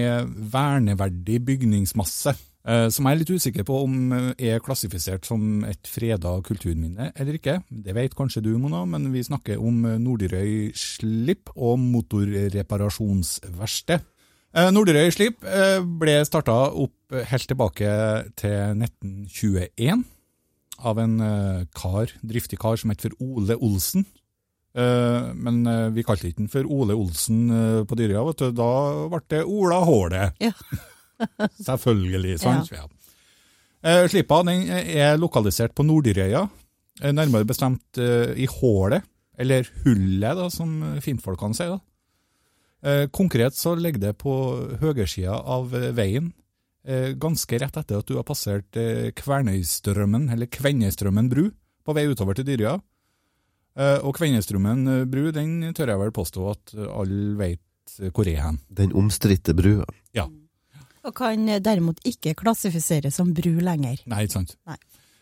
verneverdig 0.52 1.38
bygningsmasse, 1.48 2.34
eh, 2.34 2.42
som 2.92 3.06
jeg 3.08 3.16
er 3.16 3.20
litt 3.22 3.32
usikker 3.32 3.64
på 3.68 3.76
om 3.86 4.12
eh, 4.12 4.34
er 4.52 4.60
klassifisert 4.64 5.26
som 5.28 5.64
et 5.68 5.88
freda 5.88 6.42
kulturminne 6.46 7.12
eller 7.16 7.34
ikke. 7.40 7.62
Det 7.70 7.96
vet 7.96 8.16
kanskje 8.18 8.42
du, 8.46 8.58
Mona, 8.60 8.86
men 8.90 9.14
vi 9.14 9.24
snakker 9.24 9.58
om 9.64 9.86
eh, 9.88 10.02
Norderøy 10.02 10.72
Slipp 10.78 11.50
og 11.56 11.80
motorreparasjonsverksted. 11.80 14.00
Eh, 14.50 14.72
Norderøy 14.76 15.10
Slipp 15.16 15.44
eh, 15.48 15.80
ble 15.80 16.26
starta 16.28 16.72
opp 16.76 16.96
helt 17.32 17.48
tilbake 17.50 17.90
til 18.38 18.60
1921 18.76 20.04
av 20.80 21.00
en 21.02 21.20
eh, 21.24 21.66
kar, 21.76 22.08
driftig 22.22 22.60
kar 22.62 22.76
som 22.80 22.90
het 22.94 23.02
for 23.08 23.14
Ole 23.24 23.56
Olsen. 23.56 24.06
Eh, 24.78 25.32
men 25.34 25.64
eh, 25.68 25.90
vi 25.96 26.04
kalte 26.06 26.30
ikke 26.30 26.44
den 26.44 26.52
for 26.52 26.68
Ole 26.70 26.94
Olsen 26.98 27.50
eh, 27.50 27.82
på 27.88 27.98
Dyrøya, 27.98 28.24
vet. 28.30 28.46
Da 28.58 28.72
ble 29.10 29.22
det 29.32 29.44
Ola 29.48 29.82
Håle. 29.88 30.32
Ja. 30.44 30.54
Selvfølgelig, 31.68 32.38
sant? 32.42 32.72
Ja. 32.74 32.86
Eh, 33.84 34.06
Slipa 34.12 34.42
den 34.48 34.66
er 34.72 35.18
lokalisert 35.20 35.74
på 35.78 35.86
Nordyrøya, 35.88 36.46
eh, 37.02 37.14
nærmere 37.16 37.48
bestemt 37.48 37.98
eh, 38.02 38.34
i 38.36 38.48
Hålet, 38.52 39.06
eller 39.40 39.68
Hullet, 39.86 40.36
da, 40.36 40.50
som 40.52 40.74
finfolkene 41.04 41.56
sier. 41.56 41.78
da. 41.78 41.80
Eh, 42.90 43.06
Konkret 43.12 43.56
så 43.56 43.74
ligger 43.80 44.00
det 44.10 44.18
på 44.20 44.34
høyresida 44.82 45.38
av 45.40 45.72
eh, 45.76 45.90
veien, 45.96 46.34
eh, 46.88 47.14
ganske 47.20 47.60
rett 47.60 47.80
etter 47.80 48.00
at 48.04 48.08
du 48.08 48.18
har 48.20 48.28
passert 48.28 48.76
eh, 48.80 49.10
Kvernøystrømmen, 49.16 50.30
eller 50.36 50.48
Kvennestrømmen 50.52 51.32
bru, 51.32 51.50
på 51.88 51.96
vei 51.96 52.06
utover 52.12 52.36
til 52.38 52.48
Dyrøya. 52.52 52.78
Eh, 53.80 53.98
Og 54.04 54.16
Kvennestrømmen 54.20 54.88
eh, 54.92 55.06
bru, 55.08 55.30
den 55.36 55.72
tør 55.78 55.94
jeg 55.94 56.04
vel 56.04 56.12
påstå 56.16 56.48
at 56.52 56.76
eh, 56.76 56.88
alle 57.00 57.36
vet 57.40 57.96
eh, 58.04 58.12
hvor 58.12 58.28
er 58.28 58.44
hen. 58.44 58.60
Den 58.76 58.92
omstridte 58.98 59.56
brua. 59.56 59.88
Og 61.08 61.14
kan 61.16 61.46
derimot 61.64 62.00
ikke 62.08 62.34
klassifiseres 62.36 63.16
som 63.16 63.34
bru 63.34 63.54
lenger. 63.64 64.02
Nei, 64.10 64.24
ikke 64.26 64.38
sant? 64.40 64.56
Nei. 64.68 64.76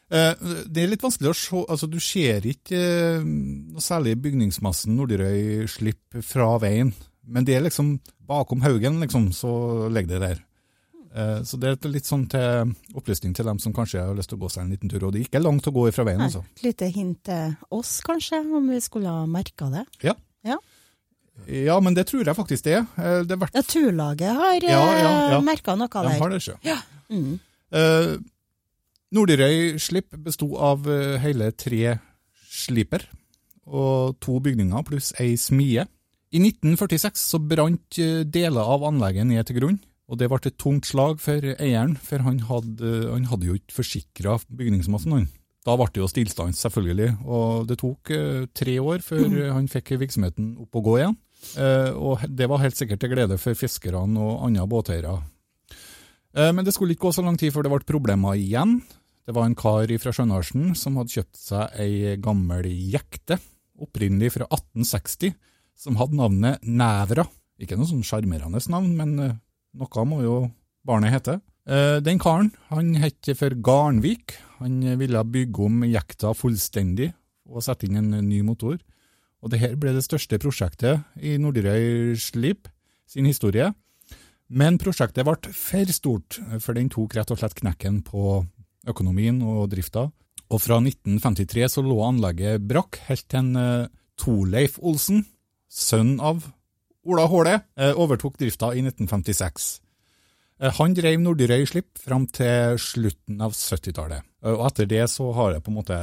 Eh, 0.09 0.33
Det 0.71 0.83
er 0.83 0.87
litt 0.93 1.03
vanskelig 1.03 1.29
å 1.33 1.35
se, 1.35 1.61
altså 1.67 1.89
du 1.91 1.99
ser 1.99 2.45
ikke 2.47 2.79
eh, 3.19 3.23
noe 3.27 3.83
særlig 3.83 4.15
bygningsmassen 4.23 4.95
Norderøy 4.95 5.67
slipp 5.67 6.21
fra 6.23 6.53
veien, 6.63 6.93
men 7.27 7.43
det 7.45 7.57
er 7.57 7.65
liksom 7.67 7.97
bakom 8.27 8.61
haugen, 8.63 9.01
liksom, 9.03 9.31
så 9.35 9.51
ligger 9.91 10.15
det 10.15 10.21
der. 10.23 10.43
Eh, 11.13 11.41
Så 11.43 11.59
det 11.59 11.73
er 11.75 11.89
litt 11.91 12.07
sånn 12.07 12.23
til 12.31 12.71
opplysning 12.95 13.35
til 13.35 13.45
dem 13.45 13.59
som 13.59 13.73
kanskje 13.75 13.99
har 14.07 14.15
lyst 14.15 14.29
til 14.31 14.39
å 14.39 14.45
gå 14.45 14.49
seg 14.53 14.63
en 14.63 14.71
liten 14.71 14.89
tur, 14.89 15.03
og 15.07 15.11
det 15.13 15.21
er 15.21 15.27
ikke 15.27 15.43
langt 15.43 15.67
å 15.67 15.75
gå 15.75 15.85
fra 15.91 16.07
veien, 16.07 16.21
altså. 16.23 16.45
Et 16.55 16.63
lite 16.71 16.89
hint 16.95 17.19
til 17.27 17.55
oss, 17.69 17.99
kanskje, 18.07 18.39
om 18.47 18.71
vi 18.71 18.79
skulle 18.79 19.11
ha 19.11 19.25
merka 19.27 19.69
det. 19.75 19.85
Ja. 20.07 20.15
Ja. 20.47 20.57
Ja, 21.45 21.77
men 21.79 21.93
det 21.93 22.07
tror 22.09 22.25
jeg 22.25 22.35
faktisk 22.35 22.65
det 22.65 22.73
er. 22.79 22.87
Eh, 22.97 23.21
Det 23.27 23.35
er 23.35 23.41
verdt 23.43 23.55
Ja, 23.55 23.61
Turlaget 23.61 24.33
har 24.35 24.63
Ja, 24.65 24.81
ja, 24.97 25.11
ja. 25.35 25.41
merka 25.41 25.75
noe 25.77 25.87
De 25.87 26.15
har 26.19 26.29
det 26.33 26.41
ikke. 26.41 26.77
Mm. 27.09 27.39
Eh, 27.71 28.17
Norderøy 29.15 29.77
slipp 29.79 30.11
besto 30.25 30.49
av 30.59 30.87
eh, 30.91 31.17
hele 31.23 31.51
tre 31.55 31.99
sliper 32.51 33.05
og 33.67 34.17
to 34.23 34.39
bygninger 34.43 34.83
pluss 34.87 35.13
ei 35.19 35.35
smie. 35.39 35.85
I 36.31 36.39
1946 36.43 37.21
så 37.31 37.39
brant 37.39 37.99
eh, 38.03 38.23
deler 38.27 38.67
av 38.75 38.83
anlegget 38.87 39.27
ned 39.29 39.47
til 39.47 39.59
grunn, 39.61 39.79
og 40.07 40.19
det 40.19 40.27
ble 40.31 40.39
et 40.43 40.57
tungt 40.59 40.87
slag 40.87 41.19
for 41.23 41.43
eieren, 41.55 41.95
for 41.99 42.23
han 42.23 42.39
hadde, 42.47 42.91
han 43.13 43.27
hadde 43.31 43.47
jo 43.49 43.55
ikke 43.59 43.75
forsikra 43.79 44.37
bygningsmassen. 44.47 45.15
Han. 45.15 45.27
Da 45.67 45.75
ble 45.79 45.87
det 45.91 45.99
jo 46.03 46.07
stillstand, 46.11 46.55
selvfølgelig, 46.55 47.09
og 47.27 47.67
det 47.67 47.79
tok 47.83 48.11
eh, 48.15 48.43
tre 48.55 48.77
år 48.79 49.03
før 49.03 49.25
eh, 49.27 49.51
han 49.55 49.67
fikk 49.71 49.95
virksomheten 49.99 50.53
opp 50.63 50.75
og 50.79 50.85
gå 50.91 50.97
igjen. 51.01 51.17
Eh, 51.57 51.91
og 51.95 52.23
det 52.27 52.47
var 52.49 52.61
helt 52.63 52.77
sikkert 52.77 53.01
til 53.01 53.13
glede 53.13 53.37
for 53.41 53.57
fiskerne 53.57 54.21
og 54.21 54.45
andre 54.47 54.67
båteiere. 54.69 55.15
Eh, 56.35 56.51
Men 56.51 56.65
det 56.65 56.73
skulle 56.75 56.95
ikke 56.95 57.07
gå 57.07 57.13
så 57.15 57.25
lang 57.25 57.37
tid 57.39 57.53
før 57.53 57.65
det 57.65 57.73
ble 57.73 57.87
problemer 57.87 58.37
igjen. 58.37 58.81
Det 59.27 59.35
var 59.35 59.45
en 59.47 59.55
kar 59.55 59.91
fra 59.99 60.13
Sjønarsen 60.15 60.75
som 60.75 60.95
hadde 60.99 61.11
kjøpt 61.17 61.39
seg 61.39 61.79
ei 61.81 62.15
gammel 62.23 62.67
jekte, 62.67 63.39
opprinnelig 63.77 64.33
fra 64.37 64.47
1860, 64.47 65.35
som 65.77 65.99
hadde 65.99 66.17
navnet 66.17 66.63
Nævra. 66.63 67.27
Ikke 67.59 67.77
noe 67.77 67.89
sånn 67.89 68.05
sjarmerende 68.05 68.61
navn, 68.71 68.95
men 68.95 69.19
eh, 69.19 69.37
noe 69.77 70.07
må 70.07 70.23
jo 70.23 70.39
barnet 70.87 71.13
hete. 71.13 71.41
Den 71.67 72.15
karen 72.15 72.53
han 72.69 72.93
het 72.95 73.27
for 73.35 73.51
Garnvik. 73.51 74.37
Han 74.61 74.77
ville 75.01 75.19
bygge 75.27 75.65
om 75.65 75.81
jekta 75.83 76.29
fullstendig 76.31 77.09
og 77.43 77.59
sette 77.65 77.89
inn 77.89 77.97
en 77.99 78.13
ny 78.23 78.39
motor. 78.47 78.77
Og 79.43 79.51
det 79.53 79.61
her 79.61 79.75
ble 79.79 79.93
det 79.95 80.05
største 80.05 80.39
prosjektet 80.41 81.05
i 81.21 81.35
Nordirøy 81.41 82.15
Slip 82.19 82.69
sin 83.07 83.27
historie. 83.29 83.69
Men 84.47 84.79
prosjektet 84.81 85.27
ble 85.27 85.53
for 85.53 85.93
stort, 85.93 86.39
for 86.63 86.77
den 86.77 86.89
tok 86.89 87.15
rett 87.17 87.31
og 87.33 87.41
slett 87.41 87.57
knekken 87.59 88.01
på 88.07 88.45
økonomien 88.87 89.41
og 89.43 89.67
drifta. 89.73 90.07
Og 90.47 90.61
fra 90.63 90.79
1953 90.79 91.67
så 91.75 91.83
lå 91.83 91.97
anlegget 92.05 92.63
brakk, 92.63 93.01
helt 93.09 93.25
til 93.27 93.41
en 93.41 93.59
eh, 93.59 93.89
Torleif 94.17 94.77
Olsen, 94.79 95.25
sønn 95.67 96.15
av 96.23 96.45
Ola 97.07 97.27
Håle, 97.27 97.57
eh, 97.75 97.91
overtok 97.99 98.39
drifta 98.39 98.71
i 98.71 98.81
1956. 98.85 99.67
Eh, 100.61 100.71
Han 100.79 100.95
drev 100.95 101.19
Nordirøy 101.19 101.67
Slipp 101.67 101.99
fram 101.99 102.25
til 102.31 102.79
slutten 102.79 103.43
av 103.43 103.51
70-tallet, 103.53 104.23
Eh, 104.43 104.53
og 104.53 104.67
etter 104.69 104.89
det 104.89 105.05
så 105.11 105.31
har 105.33 105.53
det 105.53 105.63
på 105.65 105.73
en 105.73 105.79
måte 105.79 105.97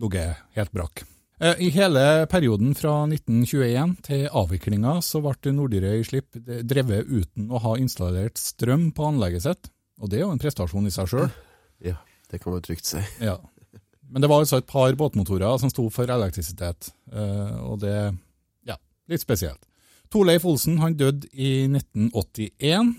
ligget 0.00 0.40
helt 0.56 0.72
brakk. 0.74 1.04
Eh, 1.40 1.54
I 1.66 1.70
hele 1.74 2.26
perioden 2.30 2.74
fra 2.78 2.92
1921 3.10 3.96
til 4.06 4.26
avviklinga 4.30 5.00
så 5.02 5.18
ble 5.24 5.54
Nordirøy 5.56 6.04
Slipp 6.06 6.36
drevet 6.38 7.08
uten 7.10 7.50
å 7.50 7.62
ha 7.64 7.74
installert 7.80 8.38
strøm 8.38 8.92
på 8.94 9.08
anlegget 9.08 9.46
sitt, 9.48 9.72
og 9.98 10.10
det 10.10 10.20
er 10.20 10.26
jo 10.26 10.34
en 10.34 10.42
prestasjon 10.42 10.86
i 10.86 10.94
seg 10.94 11.10
sjøl. 11.10 11.32
Ja, 11.82 11.98
det 12.30 12.38
kan 12.42 12.54
man 12.54 12.62
trygt 12.62 12.86
si. 12.86 13.02
Ja. 13.22 13.40
Men 14.14 14.22
det 14.22 14.30
var 14.30 14.44
altså 14.44 14.60
et 14.60 14.70
par 14.70 14.94
båtmotorer 14.94 15.58
som 15.58 15.72
sto 15.72 15.88
for 15.90 16.10
elektrisitet, 16.10 16.92
eh, 17.10 17.56
og 17.66 17.80
det 17.82 17.96
ja, 18.68 18.78
litt 19.10 19.24
spesielt. 19.24 19.66
Torleif 20.14 20.46
Olsen 20.46 20.78
han 20.78 20.94
døde 20.94 21.26
i 21.32 21.64
1981, 21.66 22.94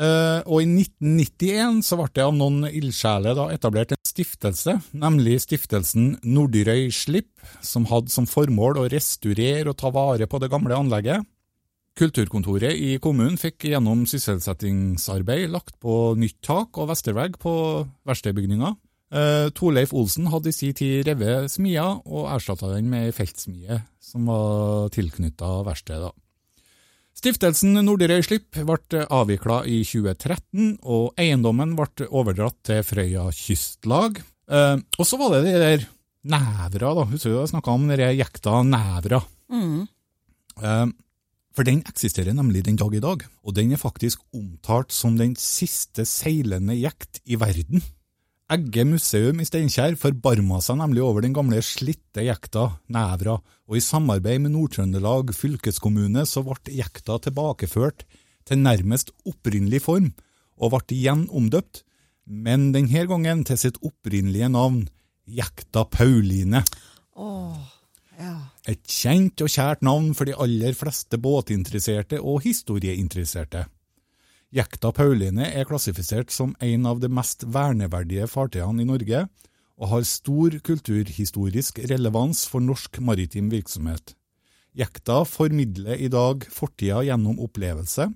eh, 0.00 0.40
og 0.44 0.62
i 0.62 0.66
1991 0.68 1.82
så 1.86 1.98
ble 2.00 2.08
det 2.14 2.24
av 2.24 2.34
noen 2.36 2.64
ildsjeler 2.70 3.40
etablert 3.54 3.94
en 3.94 4.00
stiftelse, 4.08 4.78
nemlig 4.96 5.40
stiftelsen 5.44 6.16
Norderøy 6.22 6.88
Slipp, 6.94 7.32
som 7.64 7.88
hadde 7.90 8.12
som 8.14 8.28
formål 8.30 8.82
å 8.82 8.88
restaurere 8.92 9.70
og 9.70 9.78
ta 9.80 9.92
vare 9.94 10.28
på 10.30 10.40
det 10.42 10.50
gamle 10.52 10.78
anlegget. 10.78 11.26
Kulturkontoret 11.94 12.74
i 12.74 12.96
kommunen 12.98 13.36
fikk 13.38 13.68
gjennom 13.70 14.02
sysselsettingsarbeid 14.10 15.46
lagt 15.52 15.76
på 15.82 16.16
nytt 16.18 16.40
tak 16.42 16.74
og 16.82 16.90
vestervegg 16.90 17.38
på 17.42 17.52
verkstedbygninga. 18.08 18.72
Uh, 19.14 19.46
Torleif 19.54 19.92
Olsen 19.94 20.26
hadde 20.32 20.50
i 20.50 20.56
sin 20.56 20.74
tid 20.74 21.04
revet 21.06 21.52
smia 21.52 21.84
og 22.02 22.26
erstatta 22.34 22.72
den 22.72 22.88
med 22.90 23.12
ei 23.12 23.14
feltsmie 23.14 23.78
som 24.02 24.26
var 24.26 24.90
tilknytta 24.96 25.60
verkstedet. 25.68 26.10
Stiftelsen 27.24 27.72
Nordirøy 27.86 28.20
Slipp 28.20 28.58
ble 28.68 29.04
avvikla 29.08 29.62
i 29.64 29.78
2013, 29.88 30.74
og 30.84 31.14
eiendommen 31.16 31.70
ble 31.72 32.04
overdratt 32.12 32.58
til 32.68 32.82
Frøya 32.84 33.22
kystlag. 33.32 34.18
Eh, 34.44 34.74
og 34.76 35.08
så 35.08 35.16
var 35.16 35.32
det 35.32 35.46
de 35.46 35.54
der 35.62 35.86
Nævra, 36.28 36.90
da. 36.98 37.06
Husker 37.08 37.32
du 37.32 37.38
jeg 37.38 37.48
snakka 37.54 37.72
om 37.72 37.86
den 37.88 38.02
jekta 38.18 38.60
Nævra? 38.68 39.22
Mm. 39.48 39.86
Eh, 40.60 40.84
For 41.56 41.64
den 41.64 41.80
eksisterer 41.88 42.36
nemlig 42.36 42.66
den 42.68 42.76
dag 42.76 42.92
i 42.92 43.00
dag, 43.00 43.24
og 43.40 43.56
den 43.56 43.72
er 43.72 43.80
faktisk 43.80 44.20
omtalt 44.36 44.92
som 44.92 45.16
den 45.16 45.32
siste 45.40 46.04
seilende 46.04 46.76
jekt 46.76 47.22
i 47.24 47.40
verden. 47.40 47.80
Egge 48.52 48.82
museum 48.84 49.38
i 49.40 49.46
Steinkjer 49.48 49.94
forbarma 49.96 50.58
seg 50.60 50.76
nemlig 50.76 51.00
over 51.00 51.24
den 51.24 51.32
gamle 51.32 51.62
slitte 51.64 52.26
jekta 52.26 52.66
Nævra, 52.92 53.38
og 53.40 53.78
i 53.78 53.80
samarbeid 53.80 54.42
med 54.44 54.52
Nord-Trøndelag 54.52 55.32
fylkeskommune 55.32 56.26
så 56.28 56.42
ble 56.44 56.74
jekta 56.76 57.16
tilbakeført 57.24 58.04
til 58.44 58.60
nærmest 58.60 59.14
opprinnelig 59.24 59.80
form, 59.86 60.10
og 60.60 60.74
ble 60.74 60.98
igjen 60.98 61.24
omdøpt, 61.32 61.86
men 62.28 62.68
denne 62.76 63.06
gangen 63.08 63.46
til 63.48 63.60
sitt 63.60 63.80
opprinnelige 63.80 64.50
navn, 64.52 64.84
Jekta 65.24 65.86
Pauline. 65.88 66.60
Åh, 67.16 67.56
Ja. 68.14 68.34
Et 68.70 68.78
kjent 68.86 69.42
og 69.42 69.50
kjært 69.50 69.82
navn 69.82 70.12
for 70.14 70.28
de 70.28 70.36
aller 70.38 70.76
fleste 70.78 71.18
båtinteresserte 71.18 72.20
og 72.22 72.44
historieinteresserte. 72.44 73.64
Jekta 74.54 74.92
Pauline 74.94 75.48
er 75.50 75.66
klassifisert 75.66 76.30
som 76.30 76.52
en 76.62 76.84
av 76.86 77.00
de 77.02 77.08
mest 77.10 77.42
verneverdige 77.50 78.28
fartøyene 78.30 78.84
i 78.84 78.86
Norge, 78.86 79.24
og 79.74 79.88
har 79.90 80.04
stor 80.06 80.54
kulturhistorisk 80.62 81.80
relevans 81.90 82.44
for 82.46 82.62
norsk 82.62 83.00
maritim 83.02 83.48
virksomhet. 83.50 84.14
Jekta 84.78 85.24
formidler 85.26 85.98
i 85.98 86.06
dag 86.10 86.46
fortida 86.54 87.02
gjennom 87.02 87.40
opplevelse, 87.42 88.06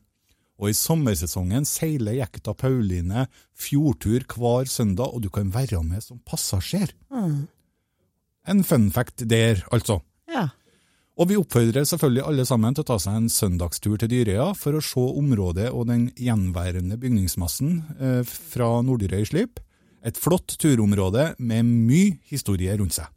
og 0.58 0.70
i 0.70 0.78
sommersesongen 0.78 1.66
seiler 1.66 2.20
Jekta 2.20 2.54
Pauline 2.58 3.26
fjordtur 3.58 4.22
hver 4.30 4.70
søndag, 4.70 5.10
og 5.10 5.26
du 5.26 5.30
kan 5.34 5.50
være 5.54 5.82
med 5.86 6.06
som 6.06 6.22
passasjer. 6.26 6.94
En 8.48 8.62
fun 8.66 8.90
fact 8.94 9.26
der, 9.26 9.64
altså. 9.74 10.00
Og 11.18 11.26
vi 11.26 11.36
oppfordrer 11.38 11.86
selvfølgelig 11.88 12.22
alle 12.30 12.44
sammen 12.46 12.76
til 12.76 12.84
å 12.84 12.88
ta 12.92 12.96
seg 13.02 13.16
en 13.18 13.32
søndagstur 13.32 13.96
til 13.98 14.10
Dyrøya 14.12 14.52
for 14.54 14.78
å 14.78 14.82
se 14.84 15.02
området 15.02 15.66
og 15.72 15.88
den 15.90 16.04
gjenværende 16.14 16.98
bygningsmassen 17.00 17.72
eh, 17.98 18.20
fra 18.22 18.68
Nordyrøy 18.86 19.26
Slip. 19.26 19.58
Et 20.06 20.14
flott 20.14 20.54
turområde 20.62 21.32
med 21.42 21.66
mye 21.66 22.20
historie 22.30 22.76
rundt 22.78 23.00
seg. 23.00 23.10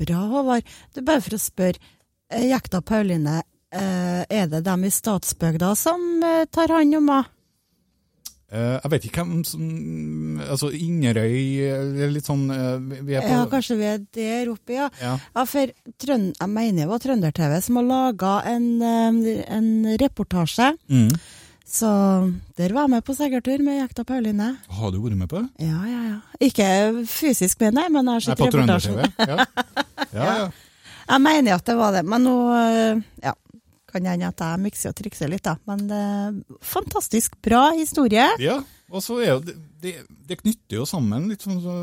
Bra, 0.00 0.22
Håvard. 0.30 0.72
Du, 0.96 1.02
bare 1.04 1.20
for 1.20 1.36
å 1.36 1.42
spørre, 1.42 1.92
eh, 2.32 2.48
Jekta 2.48 2.80
Pauline, 2.80 3.42
eh, 3.68 4.24
er 4.24 4.48
det 4.48 4.64
dem 4.64 4.88
i 4.88 4.94
Statsbygda 4.96 5.74
som 5.76 6.24
tar 6.48 6.72
hånd 6.72 7.02
om 7.02 7.12
henne? 7.12 7.41
Eh, 8.52 8.74
jeg 8.82 8.90
vet 8.92 9.04
ikke 9.08 9.22
hvem 9.24 9.44
som 9.48 10.40
Altså, 10.44 10.68
Inderøy 10.76 12.08
litt 12.12 12.26
sånn 12.28 12.42
eh, 12.52 12.78
vi- 13.02 13.14
er 13.16 13.22
på 13.24 13.30
Ja, 13.32 13.44
kanskje 13.48 13.76
vi 13.78 13.84
er 13.88 13.98
der 14.12 14.50
oppe, 14.52 14.74
ja. 14.76 14.88
Ja. 15.00 15.14
Ja, 15.36 15.44
for 15.48 15.72
Trøn 15.98 16.26
jeg 16.38 16.48
mener 16.52 16.82
det 16.84 16.88
var 16.90 16.98
Trønder-TV 17.00 17.62
som 17.64 17.76
har 17.80 17.86
laga 17.88 18.32
en, 18.52 18.66
eh, 18.82 19.44
en 19.48 19.96
reportasje. 19.96 20.74
Mm. 20.90 21.08
Så 21.72 21.88
der 22.58 22.74
var 22.74 22.82
jeg 22.84 22.90
med 22.90 23.04
på 23.06 23.14
segertur 23.16 23.62
med 23.64 23.78
Jekta 23.80 24.04
Pauline. 24.04 24.58
Har 24.68 24.90
du 24.92 24.98
vært 25.00 25.16
med 25.16 25.28
på 25.30 25.40
det? 25.40 25.48
Ja, 25.64 25.80
ja, 25.88 26.02
ja. 26.10 26.18
Ikke 26.44 27.06
fysisk, 27.08 27.58
med, 27.60 27.72
nei, 27.78 27.88
men 27.88 28.04
jeg 28.04 28.12
har 28.12 28.20
sett 28.20 28.38
på 28.38 28.50
reportasjen. 28.50 28.98
Trønder-TV? 29.00 29.28
Ja. 29.28 29.46
Ja, 30.12 30.36
ja. 30.42 30.50
Jeg 31.08 31.20
mener 31.24 31.54
at 31.56 31.64
det 31.64 31.74
var 31.76 31.92
det, 31.96 32.04
men 32.04 32.22
nå 32.22 32.34
eh, 32.58 33.00
ja, 33.24 33.32
kan 33.92 34.06
hende 34.08 34.28
at 34.28 34.42
jeg 34.42 34.62
mikser 34.64 34.92
og 34.92 34.98
trikser 34.98 35.30
litt, 35.32 35.44
da. 35.46 35.56
Men 35.68 35.84
eh, 35.92 36.58
fantastisk 36.64 37.36
bra 37.44 37.70
historie. 37.78 38.30
ja. 38.42 38.62
Og 38.92 39.00
så 39.00 39.14
er 39.24 39.30
jo 39.30 39.38
det, 39.40 39.54
det, 39.80 39.92
det 40.28 40.36
knytter 40.42 40.76
jo 40.76 40.82
sammen 40.84 41.24
litt 41.30 41.40
sånn 41.40 41.62
så 41.64 41.76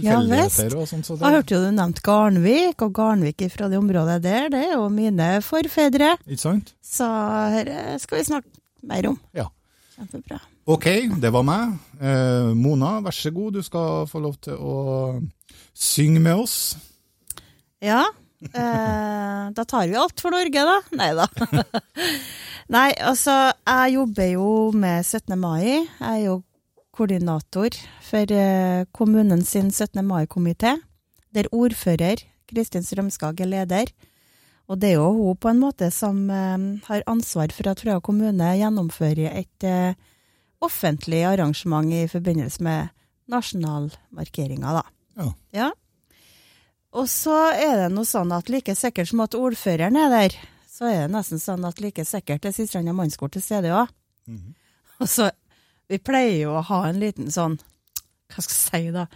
Ja, 0.00 0.16
og 0.16 0.86
sånn. 0.88 1.02
Så 1.04 1.18
det, 1.18 1.26
Jeg 1.26 1.34
hørte 1.36 1.52
jo 1.52 1.58
du 1.66 1.74
nevnte 1.76 2.04
Garnvik, 2.06 2.84
og 2.86 2.94
Garnvik 2.96 3.44
fra 3.52 3.68
det 3.68 3.76
området 3.76 4.22
der, 4.24 4.48
det 4.52 4.62
er 4.70 4.72
jo 4.78 4.86
mine 4.94 5.26
forfedre. 5.44 6.14
Ikke 6.24 6.40
sant? 6.40 6.72
Så 6.80 7.04
her 7.04 7.68
eh, 7.68 7.98
skal 8.00 8.22
vi 8.22 8.28
snakke 8.30 8.54
mer 8.88 9.10
om. 9.12 9.20
Ja. 9.36 9.50
Kjempebra. 9.98 10.40
Ok, 10.70 10.88
det 11.20 11.32
var 11.34 11.44
meg. 11.44 11.76
Eh, 12.00 12.48
Mona, 12.56 12.96
vær 13.04 13.16
så 13.16 13.32
god, 13.36 13.58
du 13.58 13.66
skal 13.66 14.08
få 14.08 14.24
lov 14.24 14.40
til 14.40 14.56
å 14.56 14.74
synge 15.76 16.24
med 16.24 16.40
oss. 16.40 16.56
Ja, 17.84 18.06
eh, 18.48 19.44
da 19.56 19.64
tar 19.64 19.88
vi 19.88 19.98
alt 19.98 20.20
for 20.22 20.34
Norge, 20.34 20.66
da. 20.66 20.78
Nei 20.96 21.10
da. 21.18 21.26
Nei, 22.74 22.90
altså, 23.02 23.34
jeg 23.66 23.96
jobber 23.96 24.28
jo 24.30 24.50
med 24.78 25.02
17. 25.04 25.34
mai. 25.40 25.64
Jeg 25.66 26.06
er 26.06 26.20
jo 26.28 26.36
koordinator 26.94 27.74
for 28.04 28.34
eh, 28.34 28.84
kommunen 28.96 29.42
sin 29.46 29.70
17. 29.70 30.04
mai-komité, 30.06 30.76
der 31.34 31.50
ordfører 31.54 32.22
Kristin 32.50 32.86
Strømskag 32.86 33.40
er 33.40 33.50
leder. 33.50 33.92
Og 34.70 34.78
det 34.78 34.92
er 34.92 35.00
jo 35.00 35.10
hun 35.16 35.38
på 35.38 35.50
en 35.50 35.62
måte 35.62 35.90
som 35.94 36.22
eh, 36.30 36.68
har 36.86 37.06
ansvar 37.10 37.50
for 37.54 37.72
at 37.72 37.82
Frøya 37.82 37.98
kommune 38.04 38.54
gjennomfører 38.60 39.32
et 39.32 39.66
eh, 39.66 39.98
offentlig 40.62 41.24
arrangement 41.26 41.90
i 41.90 42.06
forbindelse 42.10 42.62
med 42.62 42.94
nasjonalmarkeringa, 43.30 44.80
da. 44.80 44.84
Ja. 45.18 45.30
Ja. 45.54 45.70
Og 46.96 47.06
så 47.10 47.36
er 47.54 47.84
det 47.84 47.90
noe 47.94 48.08
sånn 48.08 48.32
at 48.34 48.50
like 48.50 48.74
sikkert 48.74 49.10
som 49.12 49.22
at 49.22 49.36
ordføreren 49.38 49.98
er 49.98 50.10
der, 50.10 50.36
så 50.70 50.88
er 50.90 51.04
det 51.04 51.14
nesten 51.14 51.42
sånn 51.42 51.66
at 51.68 51.78
like 51.82 52.04
sikkert 52.06 52.48
er 52.48 52.54
Sistranda 52.56 52.94
mannskole 52.96 53.36
til 53.36 53.44
stede 53.44 53.74
òg. 53.74 53.92
Mhm. 54.30 54.56
Og 55.00 55.08
så 55.08 55.30
Vi 55.90 55.98
pleier 55.98 56.42
jo 56.44 56.52
å 56.54 56.62
ha 56.68 56.84
en 56.86 56.98
liten 57.00 57.30
sånn 57.34 57.56
Hva 58.30 58.42
skal 58.44 58.52
jeg 58.52 58.90
si, 58.90 58.90
da? 58.94 59.06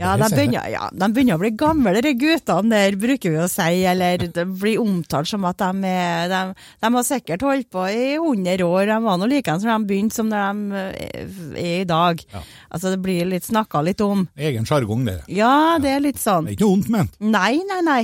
Ja, 0.00 0.14
de 0.16 0.24
begynner, 0.32 0.64
ja, 0.72 0.86
de 0.88 1.06
begynner 1.12 1.36
å 1.36 1.40
bli 1.42 1.50
gamle, 1.60 1.92
de 2.00 2.14
guttene 2.16 2.72
der, 2.72 2.94
bruker 2.96 3.34
vi 3.34 3.40
å 3.42 3.48
si. 3.50 3.82
Eller 3.88 4.22
det 4.24 4.44
blir 4.48 4.80
omtalt 4.80 5.28
som 5.28 5.44
at 5.44 5.60
de 5.60 5.90
er 5.90 6.30
De, 6.32 6.40
de 6.80 6.90
har 6.94 7.04
sikkert 7.04 7.44
holdt 7.44 7.68
på 7.74 7.84
i 7.92 8.14
100 8.16 8.64
år. 8.64 8.86
De 8.88 8.96
var 9.04 9.20
nå 9.20 9.28
likeens 9.28 9.66
når 9.66 9.74
de 9.74 9.90
begynte 9.90 10.16
som 10.16 10.30
når 10.32 10.46
de 10.48 10.80
eh, 10.80 11.36
er 11.60 11.82
i 11.82 11.88
dag. 11.88 12.24
Ja. 12.32 12.42
Altså, 12.70 12.94
det 12.94 13.02
blir 13.04 13.28
litt 13.28 13.44
snakka 13.50 13.84
litt 13.84 14.00
om. 14.00 14.24
Egen 14.40 14.64
sjargong, 14.68 15.04
det. 15.10 15.18
Ja, 15.28 15.76
det 15.82 15.92
er 15.92 16.06
litt 16.08 16.22
sånn. 16.22 16.48
Det 16.48 16.54
er 16.54 16.58
ikke 16.60 16.70
noe 16.70 16.78
ondt 16.78 16.90
ment. 16.96 17.20
Nei, 17.20 17.52
nei, 17.68 17.84
nei. 17.84 18.00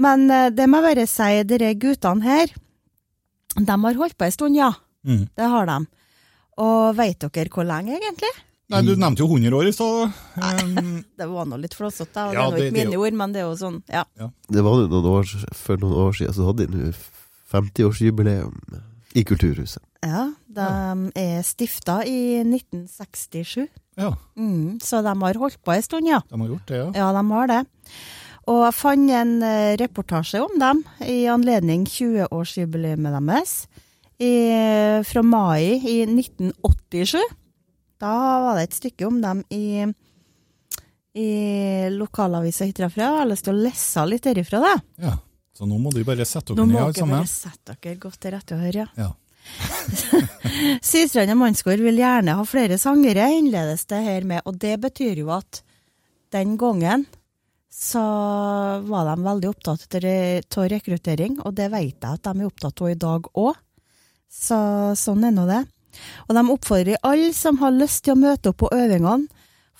Men 0.00 0.26
eh, 0.26 0.50
det 0.50 0.66
må 0.66 0.82
jeg 0.82 0.90
bare 0.90 1.08
si, 1.14 1.32
dere 1.46 1.72
guttene 1.78 2.26
her, 2.26 2.54
de 3.54 3.80
har 3.86 4.02
holdt 4.02 4.18
på 4.18 4.26
en 4.26 4.34
stund, 4.34 4.58
ja. 4.58 4.74
Mm. 5.06 5.26
Det 5.38 5.54
har 5.54 5.70
de. 5.70 5.80
Og 6.66 6.96
veit 6.98 7.22
dere 7.22 7.52
hvor 7.54 7.66
lenge, 7.68 7.94
egentlig? 7.94 8.34
Nei, 8.70 8.82
Du 8.86 8.92
nevnte 8.94 9.24
jo 9.24 9.26
100 9.26 9.56
år 9.58 9.66
i 9.68 9.72
stad. 9.74 10.12
Um, 10.38 11.00
Det 11.18 11.26
var 11.28 11.48
nå 11.50 11.58
litt 11.60 11.74
flåsete, 11.74 12.28
Ja, 12.36 12.44
det 12.50 12.54
er 12.54 12.56
det- 12.58 12.68
ikke 12.70 12.76
mine 12.86 13.00
ord, 13.02 13.16
men 13.18 13.32
det 13.34 13.42
er 13.42 13.48
jo 13.48 13.56
sånn, 13.58 13.80
ja. 13.90 14.04
Det 14.48 14.62
var 14.62 14.78
jo 14.84 14.86
noen 14.92 15.10
år, 15.16 15.32
For 15.58 15.76
noen 15.82 15.96
år 16.06 16.14
siden 16.20 16.36
så 16.38 16.46
hadde 16.50 16.66
de 16.70 16.76
nå 16.78 16.92
50-årsjubileum 17.50 18.54
i 19.18 19.24
Kulturhuset. 19.26 19.82
Ja, 20.06 20.30
de 20.48 21.10
er 21.18 21.42
stifta 21.44 21.98
i 22.06 22.40
1967, 22.46 23.66
ja, 23.98 24.14
mm, 24.38 24.78
så 24.80 25.02
de 25.04 25.12
har 25.20 25.34
holdt 25.42 25.58
på 25.66 25.74
en 25.74 25.82
stund, 25.84 26.08
ja. 26.08 26.22
de 26.30 26.38
har 26.40 26.48
gjort 26.54 26.70
det, 26.70 26.78
ja. 26.78 26.86
Ja, 26.94 27.10
de 27.12 27.24
har 27.34 27.50
det. 27.50 27.60
Og 28.48 28.62
jeg 28.64 28.74
fant 28.78 29.10
en 29.12 29.34
eh, 29.44 29.74
reportasje 29.82 30.40
om 30.42 30.54
dem 30.58 30.80
i 31.04 31.26
anledning 31.30 31.84
20-årsjubileet 31.90 33.02
deres 33.02 33.66
i, 34.20 34.32
fra 35.06 35.22
mai 35.22 35.76
i 35.76 35.98
1987. 36.06 37.20
Da 38.00 38.12
var 38.46 38.56
det 38.58 38.68
et 38.68 38.78
stykke 38.78 39.06
om 39.08 39.18
dem 39.22 39.42
i, 39.52 39.84
i 41.20 41.30
lokalavisa 41.92 42.68
herfra. 42.68 43.02
Jeg 43.04 43.18
har 43.18 43.28
lyst 43.28 43.44
til 43.48 43.54
å 43.56 43.64
lese 43.66 44.06
litt 44.08 44.24
derifra, 44.28 44.62
da. 44.64 44.76
ja. 45.08 45.16
Så 45.60 45.66
nå 45.68 45.76
må 45.82 45.90
du 45.92 45.98
bare 46.08 46.24
sette 46.24 46.54
Nå 46.54 46.62
dere 46.62 46.70
må 46.70 46.72
ned, 46.72 46.82
alle 46.86 46.94
dere 46.96 47.04
bare 47.10 47.26
sammen. 47.26 47.26
sette 47.28 47.74
dere 47.84 47.98
godt 48.00 48.20
til 48.22 48.32
rette 48.32 48.56
og 48.56 48.62
høre, 48.64 48.84
ja. 48.86 49.08
Ja. 49.10 49.10
Systrand 50.90 51.34
Mannskår 51.36 51.82
vil 51.84 51.98
gjerne 52.00 52.36
ha 52.38 52.44
flere 52.48 52.78
sangere, 52.80 53.26
innledes 53.36 53.84
det 53.90 54.00
her 54.06 54.24
med, 54.28 54.40
og 54.48 54.56
det 54.62 54.78
betyr 54.80 55.20
jo 55.20 55.32
at 55.34 55.60
den 56.32 56.54
gangen 56.60 57.04
så 57.70 58.00
var 58.86 59.10
de 59.10 59.16
veldig 59.26 59.50
opptatt 59.50 59.98
av 60.00 60.70
rekruttering, 60.72 61.36
og 61.44 61.54
det 61.58 61.68
vet 61.72 61.96
jeg 61.98 62.08
at 62.08 62.24
de 62.24 62.32
er 62.40 62.48
opptatt 62.48 62.82
av 62.84 62.90
i 62.94 62.98
dag 63.04 63.28
òg. 63.40 63.60
Så 64.30 64.58
sånn 64.98 65.26
er 65.26 65.34
nå 65.34 65.44
det. 65.50 65.60
Og 66.28 66.36
de 66.36 66.44
oppfordrer 66.54 67.02
alle 67.06 67.32
som 67.36 67.60
har 67.62 67.76
lyst 67.76 68.04
til 68.04 68.16
å 68.16 68.22
møte 68.22 68.52
opp 68.52 68.62
på 68.64 68.72
øvingene, 68.74 69.28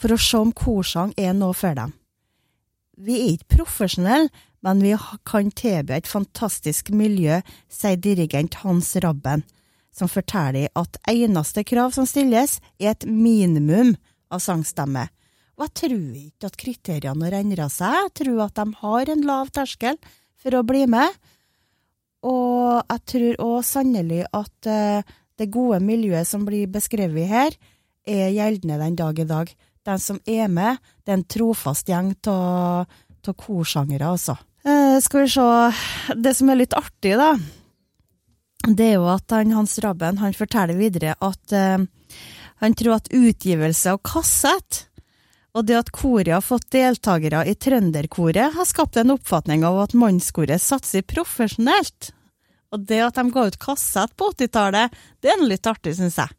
for 0.00 0.14
å 0.14 0.20
se 0.20 0.38
om 0.40 0.52
korsang 0.56 1.12
er 1.20 1.35
noe 1.37 1.56
for 1.56 1.76
dem. 1.76 1.92
Vi 3.00 3.16
er 3.16 3.35
ikke 3.35 3.56
profesjonelle, 3.61 4.30
men 4.64 4.83
vi 4.85 4.92
kan 5.28 5.48
tilby 5.56 5.96
et 5.96 6.09
fantastisk 6.09 6.90
miljø, 6.92 7.40
sier 7.72 7.96
dirigent 7.96 8.59
Hans 8.61 8.92
Rabben, 9.00 9.44
som 9.92 10.09
forteller 10.09 10.68
at 10.78 11.00
eneste 11.09 11.64
krav 11.64 11.94
som 11.96 12.09
stilles, 12.09 12.59
er 12.80 12.92
et 12.92 13.06
minimum 13.09 13.94
av 14.30 14.42
sangstemme. 14.44 15.06
Og 15.61 15.66
jeg 15.66 15.76
tror 15.83 16.12
ikke 16.16 16.48
at 16.48 16.61
kriteriene 16.61 17.26
har 17.26 17.38
endra 17.40 17.68
seg, 17.72 17.96
jeg 18.06 18.14
tror 18.22 18.44
at 18.46 18.61
de 18.61 18.80
har 18.80 19.12
en 19.12 19.26
lav 19.28 19.50
terskel 19.52 19.98
for 20.40 20.56
å 20.56 20.64
bli 20.64 20.87
med. 20.88 21.16
Og 22.24 22.80
jeg 22.85 23.02
tror 23.12 23.42
òg 23.44 23.59
sannelig 23.64 24.22
at 24.37 24.68
eh, 24.68 25.16
det 25.40 25.50
gode 25.53 25.81
miljøet 25.85 26.29
som 26.29 26.44
blir 26.46 26.70
beskrevet 26.70 27.31
her, 27.31 27.57
er 28.07 28.33
gjeldende 28.35 28.79
den 28.81 28.98
dag 28.98 29.18
i 29.18 29.29
dag. 29.29 29.53
Den 29.87 30.03
som 30.03 30.20
er 30.29 30.50
med, 30.53 30.81
det 31.05 31.14
er 31.14 31.18
en 31.18 31.31
trofast 31.37 31.88
gjeng 31.88 32.12
av 32.29 33.00
korsangere, 33.31 34.12
altså. 34.12 34.37
Eh, 34.64 34.98
skal 35.00 35.24
vi 35.24 35.29
se 35.33 36.16
Det 36.20 36.35
som 36.37 36.50
er 36.50 36.61
litt 36.61 36.76
artig, 36.76 37.14
da, 37.16 37.33
det 38.68 38.90
er 38.90 38.94
jo 38.98 39.09
at 39.09 39.33
han, 39.33 39.55
Hans 39.57 39.79
Rabben 39.81 40.20
han 40.20 40.37
forteller 40.37 40.76
videre 40.76 41.14
at 41.16 41.55
eh, 41.57 41.81
han 42.61 42.76
tror 42.76 42.98
at 42.98 43.09
utgivelse 43.09 43.94
av 43.94 44.03
kassett 44.05 44.85
og 45.57 45.66
det 45.66 45.79
at 45.79 45.90
koret 45.94 46.31
har 46.31 46.44
fått 46.44 46.68
deltakere 46.70 47.42
i 47.48 47.57
Trønderkoret, 47.59 48.53
har 48.55 48.68
skapt 48.68 49.00
en 49.00 49.16
oppfatning 49.16 49.64
av 49.66 49.81
at 49.83 49.96
mannskoret 49.98 50.62
satser 50.62 51.03
profesjonelt. 51.03 52.12
Og 52.70 52.87
det 52.87 53.00
at 53.02 53.18
de 53.18 53.26
ga 53.35 53.46
ut 53.48 53.59
kassett 53.62 54.12
på 54.18 54.30
80-tallet, 54.35 54.94
det 55.22 55.33
er 55.33 55.40
noe 55.40 55.50
litt 55.50 55.66
artig, 55.66 55.96
syns 55.98 56.18
jeg. 56.20 56.35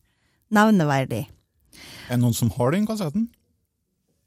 Nevneverdig. 0.56 1.26
Er 2.08 2.16
det 2.16 2.22
noen 2.24 2.36
som 2.36 2.52
har 2.56 2.76
den 2.76 2.88
kassetten? 2.88 3.30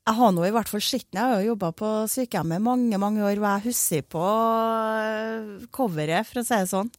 Jeg 0.05 0.19
har 0.19 0.33
nå 0.37 0.43
i 0.45 0.53
hvert 0.53 0.69
fall 0.69 0.83
sett 0.85 1.07
den. 1.09 1.17
Jeg 1.17 1.31
har 1.33 1.41
jo 1.41 1.53
jobba 1.55 1.71
på 1.73 1.91
sykehjemmet 2.13 2.61
mange 2.61 2.99
mange 3.01 3.23
år, 3.25 3.39
og 3.41 3.47
jeg 3.47 3.65
husker 3.71 4.03
på 4.13 4.25
øh, 4.25 5.63
coveret, 5.73 6.29
for 6.29 6.43
å 6.43 6.45
si 6.45 6.59
det 6.61 6.69
sånn. 6.69 6.91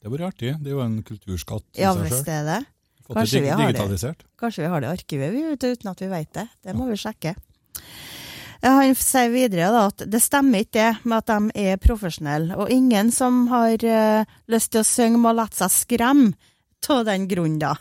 Det 0.00 0.12
var 0.12 0.30
artig. 0.30 0.54
Det 0.60 0.72
er 0.72 0.76
jo 0.76 0.84
en 0.84 1.02
kulturskatt 1.04 1.80
Ja 1.80 1.92
hvis 1.96 2.12
visst 2.12 2.30
er 2.32 2.48
det. 2.48 2.62
Kanskje 3.04 3.42
det 3.42 3.44
vi 3.44 3.52
har 3.52 3.76
det. 3.76 4.14
Kanskje 4.40 4.64
vi 4.64 4.70
har 4.72 4.80
det 4.80 4.88
i 4.88 4.94
arkivet 4.96 5.32
vi, 5.34 5.42
vet 5.50 5.60
du, 5.60 5.68
uten 5.76 5.90
at 5.92 6.00
vi 6.00 6.08
vet 6.08 6.30
det. 6.36 6.46
Det 6.64 6.74
må 6.76 6.88
vi 6.88 6.96
sjekke. 7.00 7.34
Han 8.64 8.94
sier 8.96 9.28
videre 9.28 9.68
da, 9.68 9.86
at 9.90 10.06
det 10.08 10.22
stemmer 10.24 10.64
ikke 10.64 10.78
det 10.78 11.08
med 11.10 11.20
at 11.20 11.30
de 11.30 11.66
er 11.68 11.80
profesjonelle, 11.82 12.56
og 12.56 12.72
ingen 12.72 13.10
som 13.12 13.44
har 13.50 13.76
uh, 13.84 14.30
lyst 14.48 14.72
til 14.72 14.80
å 14.80 14.88
synge 14.88 15.20
må 15.20 15.34
la 15.36 15.44
seg 15.52 15.72
skremme 15.72 16.32
av 16.88 17.04
den 17.08 17.26
grunn, 17.28 17.58
da. 17.60 17.74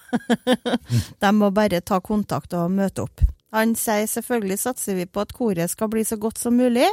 de 1.23 1.31
må 1.35 1.49
bare 1.55 1.81
ta 1.83 1.97
kontakt 2.03 2.53
og 2.55 2.71
møte 2.71 3.03
opp. 3.03 3.23
Han 3.55 3.75
sier 3.77 4.07
selvfølgelig 4.09 4.59
satser 4.61 4.95
vi 4.97 5.07
på 5.07 5.23
at 5.23 5.33
koret 5.35 5.71
skal 5.71 5.91
bli 5.91 6.05
så 6.07 6.17
godt 6.19 6.39
som 6.39 6.55
mulig, 6.57 6.87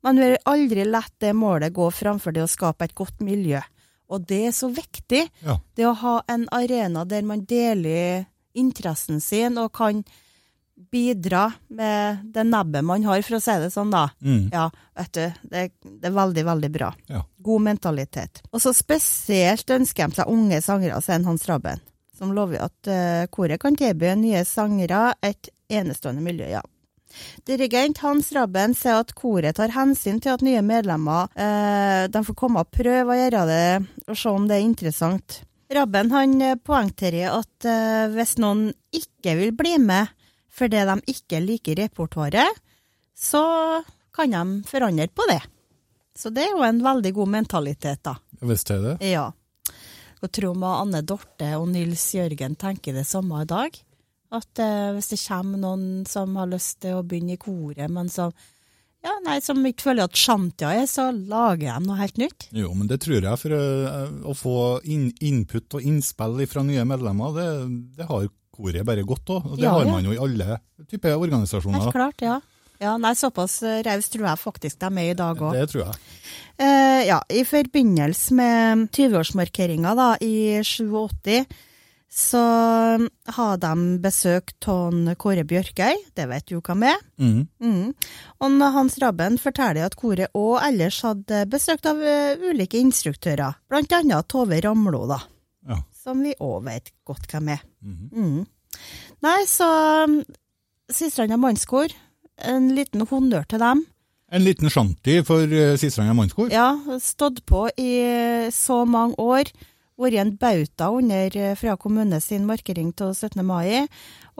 men 0.00 0.16
vi 0.16 0.30
har 0.30 0.40
aldri 0.48 0.86
latt 0.88 1.12
det 1.20 1.34
målet 1.36 1.74
gå 1.76 1.90
framfor 1.92 2.32
det 2.32 2.46
å 2.46 2.50
skape 2.50 2.88
et 2.88 2.96
godt 2.96 3.20
miljø. 3.24 3.60
Og 4.10 4.24
det 4.26 4.40
er 4.48 4.56
så 4.56 4.70
viktig, 4.72 5.28
Ja. 5.44 5.60
det 5.76 5.86
å 5.86 5.94
ha 5.94 6.22
en 6.28 6.48
arena 6.50 7.04
der 7.04 7.22
man 7.22 7.44
deler 7.44 8.26
interessen 8.54 9.20
sin 9.20 9.58
og 9.58 9.72
kan 9.72 10.04
bidra 10.90 11.46
med 11.68 12.24
det 12.34 12.44
nebbet 12.48 12.86
man 12.86 13.04
har, 13.04 13.22
for 13.26 13.38
å 13.38 13.42
si 13.42 13.56
det 13.62 13.70
sånn, 13.74 13.92
da. 13.92 14.06
Mm. 14.24 14.48
Ja, 14.52 14.66
vet 14.98 15.12
du, 15.16 15.22
det, 15.52 15.66
det 15.82 16.10
er 16.10 16.16
veldig, 16.16 16.44
veldig 16.48 16.72
bra. 16.74 16.90
Ja. 17.10 17.22
God 17.38 17.66
mentalitet. 17.68 18.42
Og 18.50 18.62
så 18.64 18.74
spesielt 18.76 19.70
ønsker 19.70 20.10
de 20.10 20.20
seg 20.20 20.32
unge 20.32 20.60
sangere, 20.64 21.00
sier 21.04 21.24
Hans 21.26 21.46
Rabben, 21.50 21.82
som 22.16 22.34
lover 22.36 22.64
at 22.66 22.90
uh, 22.90 23.24
koret 23.32 23.62
kan 23.62 23.78
tilby 23.78 24.12
nye 24.18 24.44
sangere 24.48 25.10
et 25.24 25.52
enestående 25.70 26.24
miljø, 26.24 26.50
ja. 26.50 26.64
Dirigent 27.46 27.98
Hans 28.04 28.30
Rabben 28.32 28.74
sier 28.78 29.00
at 29.02 29.12
koret 29.18 29.58
tar 29.58 29.72
hensyn 29.74 30.20
til 30.22 30.36
at 30.36 30.44
nye 30.46 30.62
medlemmer 30.62 31.30
eh, 31.34 32.06
de 32.12 32.22
får 32.26 32.36
komme 32.38 32.62
og 32.62 32.70
prøve 32.74 33.14
å 33.14 33.18
gjøre 33.18 33.46
det, 33.50 33.64
og 34.06 34.18
se 34.18 34.34
om 34.34 34.46
det 34.46 34.58
er 34.58 34.66
interessant. 34.66 35.40
Rabben 35.74 36.10
han 36.14 36.36
eh, 36.42 36.58
poengterer 36.58 37.34
at 37.34 37.68
eh, 37.68 38.06
hvis 38.14 38.36
noen 38.42 38.68
ikke 38.94 39.36
vil 39.38 39.54
bli 39.56 39.76
med 39.82 40.10
fordi 40.60 40.84
de 40.90 41.14
ikke 41.14 41.40
liker 41.44 41.80
repertoaret, 41.80 42.60
så 43.16 43.42
kan 44.14 44.36
de 44.36 44.68
forandre 44.68 45.08
på 45.08 45.26
det. 45.30 45.40
Så 46.16 46.32
det 46.34 46.44
er 46.44 46.56
jo 46.56 46.64
en 46.66 46.82
veldig 46.84 47.12
god 47.16 47.30
mentalitet, 47.32 48.02
da. 48.04 48.16
Visst 48.44 48.72
er 48.74 48.82
det. 48.84 48.96
Ja. 49.08 49.30
Og 50.20 50.32
tror 50.36 50.56
meg 50.58 50.82
Anne 50.82 51.00
Dorte 51.06 51.54
og 51.56 51.70
Nils 51.72 52.04
Jørgen 52.12 52.58
tenker 52.60 52.96
det 52.96 53.06
samme 53.08 53.44
i 53.44 53.48
dag. 53.48 53.76
At 54.36 54.62
eh, 54.62 54.90
hvis 54.94 55.10
det 55.14 55.20
kommer 55.24 55.60
noen 55.62 55.84
som 56.06 56.36
har 56.38 56.50
lyst 56.50 56.82
til 56.84 56.98
å 56.98 57.04
begynne 57.06 57.34
i 57.34 57.40
koret, 57.40 57.88
men 57.90 58.10
som, 58.12 58.34
ja, 59.02 59.16
nei, 59.24 59.38
som 59.42 59.64
ikke 59.66 59.88
føler 59.88 60.06
at 60.06 60.18
shantia 60.18 60.74
er, 60.82 60.86
så 60.90 61.08
lager 61.10 61.72
de 61.72 61.88
noe 61.88 61.98
helt 61.98 62.20
nytt. 62.20 62.50
Jo, 62.54 62.70
men 62.76 62.90
det 62.90 63.00
tror 63.06 63.18
jeg. 63.18 63.40
For 63.40 63.56
uh, 63.56 64.12
å 64.28 64.36
få 64.36 64.58
in 64.84 65.08
input 65.24 65.78
og 65.78 65.88
innspill 65.88 66.44
fra 66.50 66.66
nye 66.68 66.84
medlemmer, 66.86 67.34
det, 67.38 67.48
det 67.98 68.10
har 68.10 68.28
koret 68.62 68.86
bare 68.86 69.04
godt 69.08 69.32
òg. 69.36 69.50
Det 69.56 69.64
Ja, 69.64 69.74
har 69.78 69.88
man 69.90 70.04
jo 70.04 70.12
i 70.14 70.20
alle 70.20 70.60
typer 70.88 71.16
organisasjoner. 71.16 71.80
Helt 71.86 71.96
klart, 71.96 72.22
ja. 72.24 72.40
Ja, 72.80 72.94
nei, 72.96 73.12
Såpass 73.12 73.58
raus 73.84 74.08
tror 74.08 74.24
jeg 74.30 74.40
faktisk 74.40 74.78
de 74.80 74.88
er 74.88 75.10
i 75.10 75.16
dag 75.16 75.36
òg. 75.36 75.52
Det 75.52 75.66
tror 75.68 75.82
jeg. 75.84 75.98
Eh, 76.60 77.02
ja, 77.08 77.18
I 77.28 77.42
forbindelse 77.44 78.36
med 78.36 78.86
20-årsmarkeringa 78.96 79.92
da, 79.96 80.14
i 80.24 80.60
87, 80.64 81.44
så 82.10 82.40
har 83.36 83.58
de 83.62 83.72
besøk 84.02 84.50
av 84.66 84.96
Kåre 85.20 85.44
Bjørkøy, 85.46 86.00
det 86.16 86.26
vet 86.28 86.48
du 86.50 86.58
hvem 86.58 86.82
er. 86.90 86.98
Mm. 87.22 87.44
Mm. 87.62 87.92
Og 88.42 88.56
Hans 88.74 88.98
Rabben 88.98 89.38
forteller 89.38 89.86
at 89.86 89.94
koret 90.00 90.32
òg 90.34 90.58
ellers 90.66 91.02
hadde 91.06 91.44
besøkt 91.52 91.86
av 91.86 92.00
eh, 92.02 92.40
ulike 92.50 92.80
instruktører, 92.80 93.60
blant 93.70 93.92
annet 93.92 94.28
Tove 94.28 94.58
Ramlo, 94.64 95.04
da. 95.06 95.20
Som 96.10 96.22
vi 96.26 96.34
òg 96.42 96.64
vet 96.66 96.92
godt 97.06 97.30
hvem 97.30 97.54
er. 97.56 97.64
Mhm. 97.80 98.10
Mm. 98.10 98.46
Nei, 99.24 99.38
så 99.50 99.66
um, 100.06 100.20
Sistranda 100.90 101.38
mannskor, 101.38 101.92
en 102.46 102.70
liten 102.74 103.04
honnør 103.06 103.46
til 103.50 103.62
dem. 103.62 103.84
En 104.30 104.44
liten 104.46 104.70
shanty 104.70 105.20
for 105.26 105.42
uh, 105.42 105.74
Sistranda 105.78 106.14
mannskor. 106.14 106.50
Ja, 106.54 106.72
stått 107.02 107.44
på 107.46 107.66
i 107.78 107.92
så 108.54 108.84
mange 108.86 109.18
år. 109.18 109.50
Vært 110.00 110.22
en 110.22 110.36
bauta 110.40 110.88
under 110.96 111.28
Frøya 111.28 111.56
fra 111.60 111.76
kommune 111.76 112.22
sin 112.24 112.46
markering 112.48 112.94
til 112.96 113.12
17. 113.12 113.44
mai. 113.44 113.86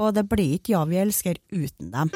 Og 0.00 0.14
det 0.16 0.24
blir 0.30 0.56
ikke 0.56 0.72
Ja, 0.78 0.86
vi 0.88 1.02
elsker 1.02 1.36
uten 1.52 1.92
dem. 1.92 2.14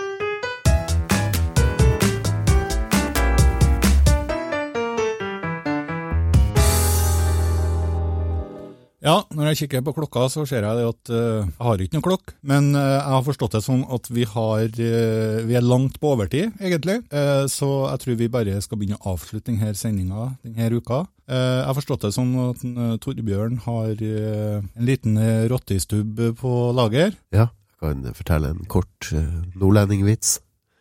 Ja, 9.05 9.19
når 9.37 9.51
jeg 9.51 9.59
kikker 9.59 9.83
på 9.85 9.93
klokka, 9.99 10.31
så 10.33 10.47
ser 10.49 10.65
jeg 10.65 10.85
at 10.89 11.11
uh, 11.13 11.45
jeg 11.45 11.65
har 11.67 11.83
ikke 11.85 11.99
noen 11.99 12.05
klokk. 12.07 12.31
Men 12.41 12.71
uh, 12.73 12.81
jeg 12.81 13.13
har 13.13 13.27
forstått 13.27 13.57
det 13.59 13.61
sånn 13.67 13.83
at 13.93 14.09
vi, 14.09 14.25
har, 14.25 14.63
uh, 14.65 15.43
vi 15.45 15.59
er 15.59 15.67
langt 15.67 15.99
på 16.01 16.15
overtid, 16.15 16.55
egentlig. 16.57 17.03
Eh, 17.13 17.45
så 17.53 17.69
jeg 17.91 18.01
tror 18.01 18.17
vi 18.23 18.31
bare 18.33 18.63
skal 18.65 18.81
begynne 18.81 18.97
å 18.97 19.13
avslutte 19.13 19.51
denne 19.51 19.75
sendinga 19.77 20.31
denne 20.41 20.71
uka. 20.73 21.03
Eh, 21.29 21.37
jeg 21.37 21.69
har 21.69 21.77
forstått 21.77 22.07
det 22.07 22.15
sånn 22.17 22.33
at 22.47 22.65
Torbjørn 23.05 23.61
har 23.67 23.93
en 23.93 24.89
liten 24.89 25.21
rottestubb 25.53 26.25
på 26.41 26.57
lager. 26.77 27.13
Ja, 27.37 27.51
jeg 27.53 27.85
kan 27.85 28.17
fortelle 28.17 28.55
en 28.55 28.65
kort 28.73 29.13
uh, 29.13 29.21
nordlendingvits. 29.53 30.39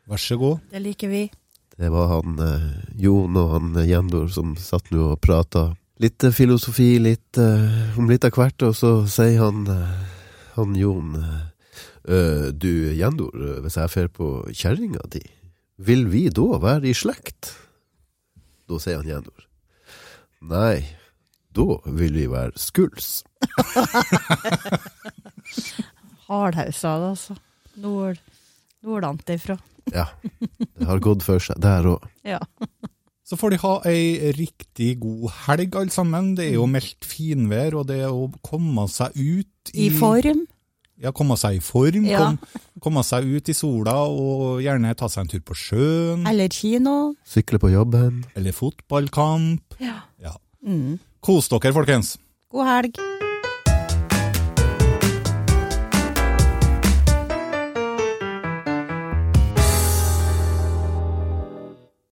Vær 0.08 0.22
så 0.22 0.40
god. 0.40 0.64
Det 0.72 0.80
liker 0.86 1.12
vi. 1.12 1.26
Det 1.76 1.92
var 1.92 2.12
han 2.14 2.40
Jon 3.02 3.36
og 3.40 3.56
han 3.58 3.80
Jendor 3.84 4.30
som 4.32 4.56
satt 4.62 4.94
nå 4.94 5.12
og 5.12 5.24
prata 5.24 5.74
litt 6.02 6.24
eh, 6.24 6.32
filosofi, 6.34 6.98
litt 7.00 7.38
eh, 7.38 7.98
om 8.00 8.10
litt 8.10 8.26
av 8.26 8.34
hvert, 8.38 8.62
og 8.66 8.76
så 8.78 8.94
sier 9.10 9.40
han, 9.44 9.66
eh, 9.70 9.98
han 10.58 10.76
Jon 10.80 11.16
eh, 11.20 11.42
«Øh, 12.04 12.50
Du, 12.52 12.92
Jendor, 12.92 13.32
hvis 13.64 13.78
jeg 13.80 13.92
fer 13.94 14.10
på 14.12 14.26
kjerringa 14.52 15.00
di, 15.14 15.22
vil 15.80 16.08
vi 16.12 16.26
da 16.30 16.58
være 16.60 16.90
i 16.92 16.98
slekt? 16.98 17.54
Da 18.68 18.76
sier 18.82 19.00
han 19.00 19.08
Jendor. 19.08 19.46
Nei, 20.44 20.84
da 21.56 21.78
vil 21.88 22.14
vi 22.18 22.26
være 22.28 22.52
skuls. 22.60 23.22
Hardhausa, 26.28 26.98
altså. 27.14 27.38
Nord, 27.80 28.20
nordantifra. 28.84 29.56
Ja, 29.92 30.06
det 30.40 30.86
har 30.88 31.02
gått 31.04 31.24
for 31.26 31.42
seg 31.44 31.60
der 31.64 31.88
òg. 31.96 32.04
Ja. 32.34 32.40
Så 33.34 33.38
får 33.42 33.50
de 33.50 33.58
ha 33.64 33.70
ei 33.90 34.32
riktig 34.38 34.92
god 35.02 35.32
helg, 35.48 35.74
alle 35.80 35.90
sammen. 35.90 36.36
Det 36.38 36.52
er 36.52 36.58
jo 36.60 36.68
meldt 36.70 37.08
finvær, 37.10 37.80
og 37.80 37.88
det 37.90 38.04
er 38.06 38.12
å 38.14 38.28
komme 38.46 38.84
seg 38.94 39.16
ut 39.18 39.72
I 39.74 39.88
form. 39.98 40.44
Ja, 41.02 41.10
komme 41.18 41.34
seg 41.42 41.58
i 41.58 41.64
form. 41.66 42.06
Ja. 42.06 42.28
Kom, 42.28 42.62
komme 42.84 43.02
seg 43.02 43.26
ut 43.26 43.50
i 43.50 43.56
sola, 43.58 43.96
og 44.06 44.62
gjerne 44.62 44.94
ta 45.00 45.10
seg 45.10 45.26
en 45.26 45.32
tur 45.34 45.42
på 45.50 45.58
sjøen. 45.58 46.28
Eller 46.30 46.54
kino. 46.54 47.16
Sykle 47.26 47.58
på 47.58 47.74
jobben. 47.74 48.22
Eller 48.38 48.54
fotballkamp. 48.54 49.80
Ja. 49.82 50.04
Ja. 50.22 50.36
Mm. 50.62 51.00
Kos 51.26 51.50
dere, 51.50 51.74
folkens. 51.74 52.20
God 52.54 52.70
helg. 52.70 53.02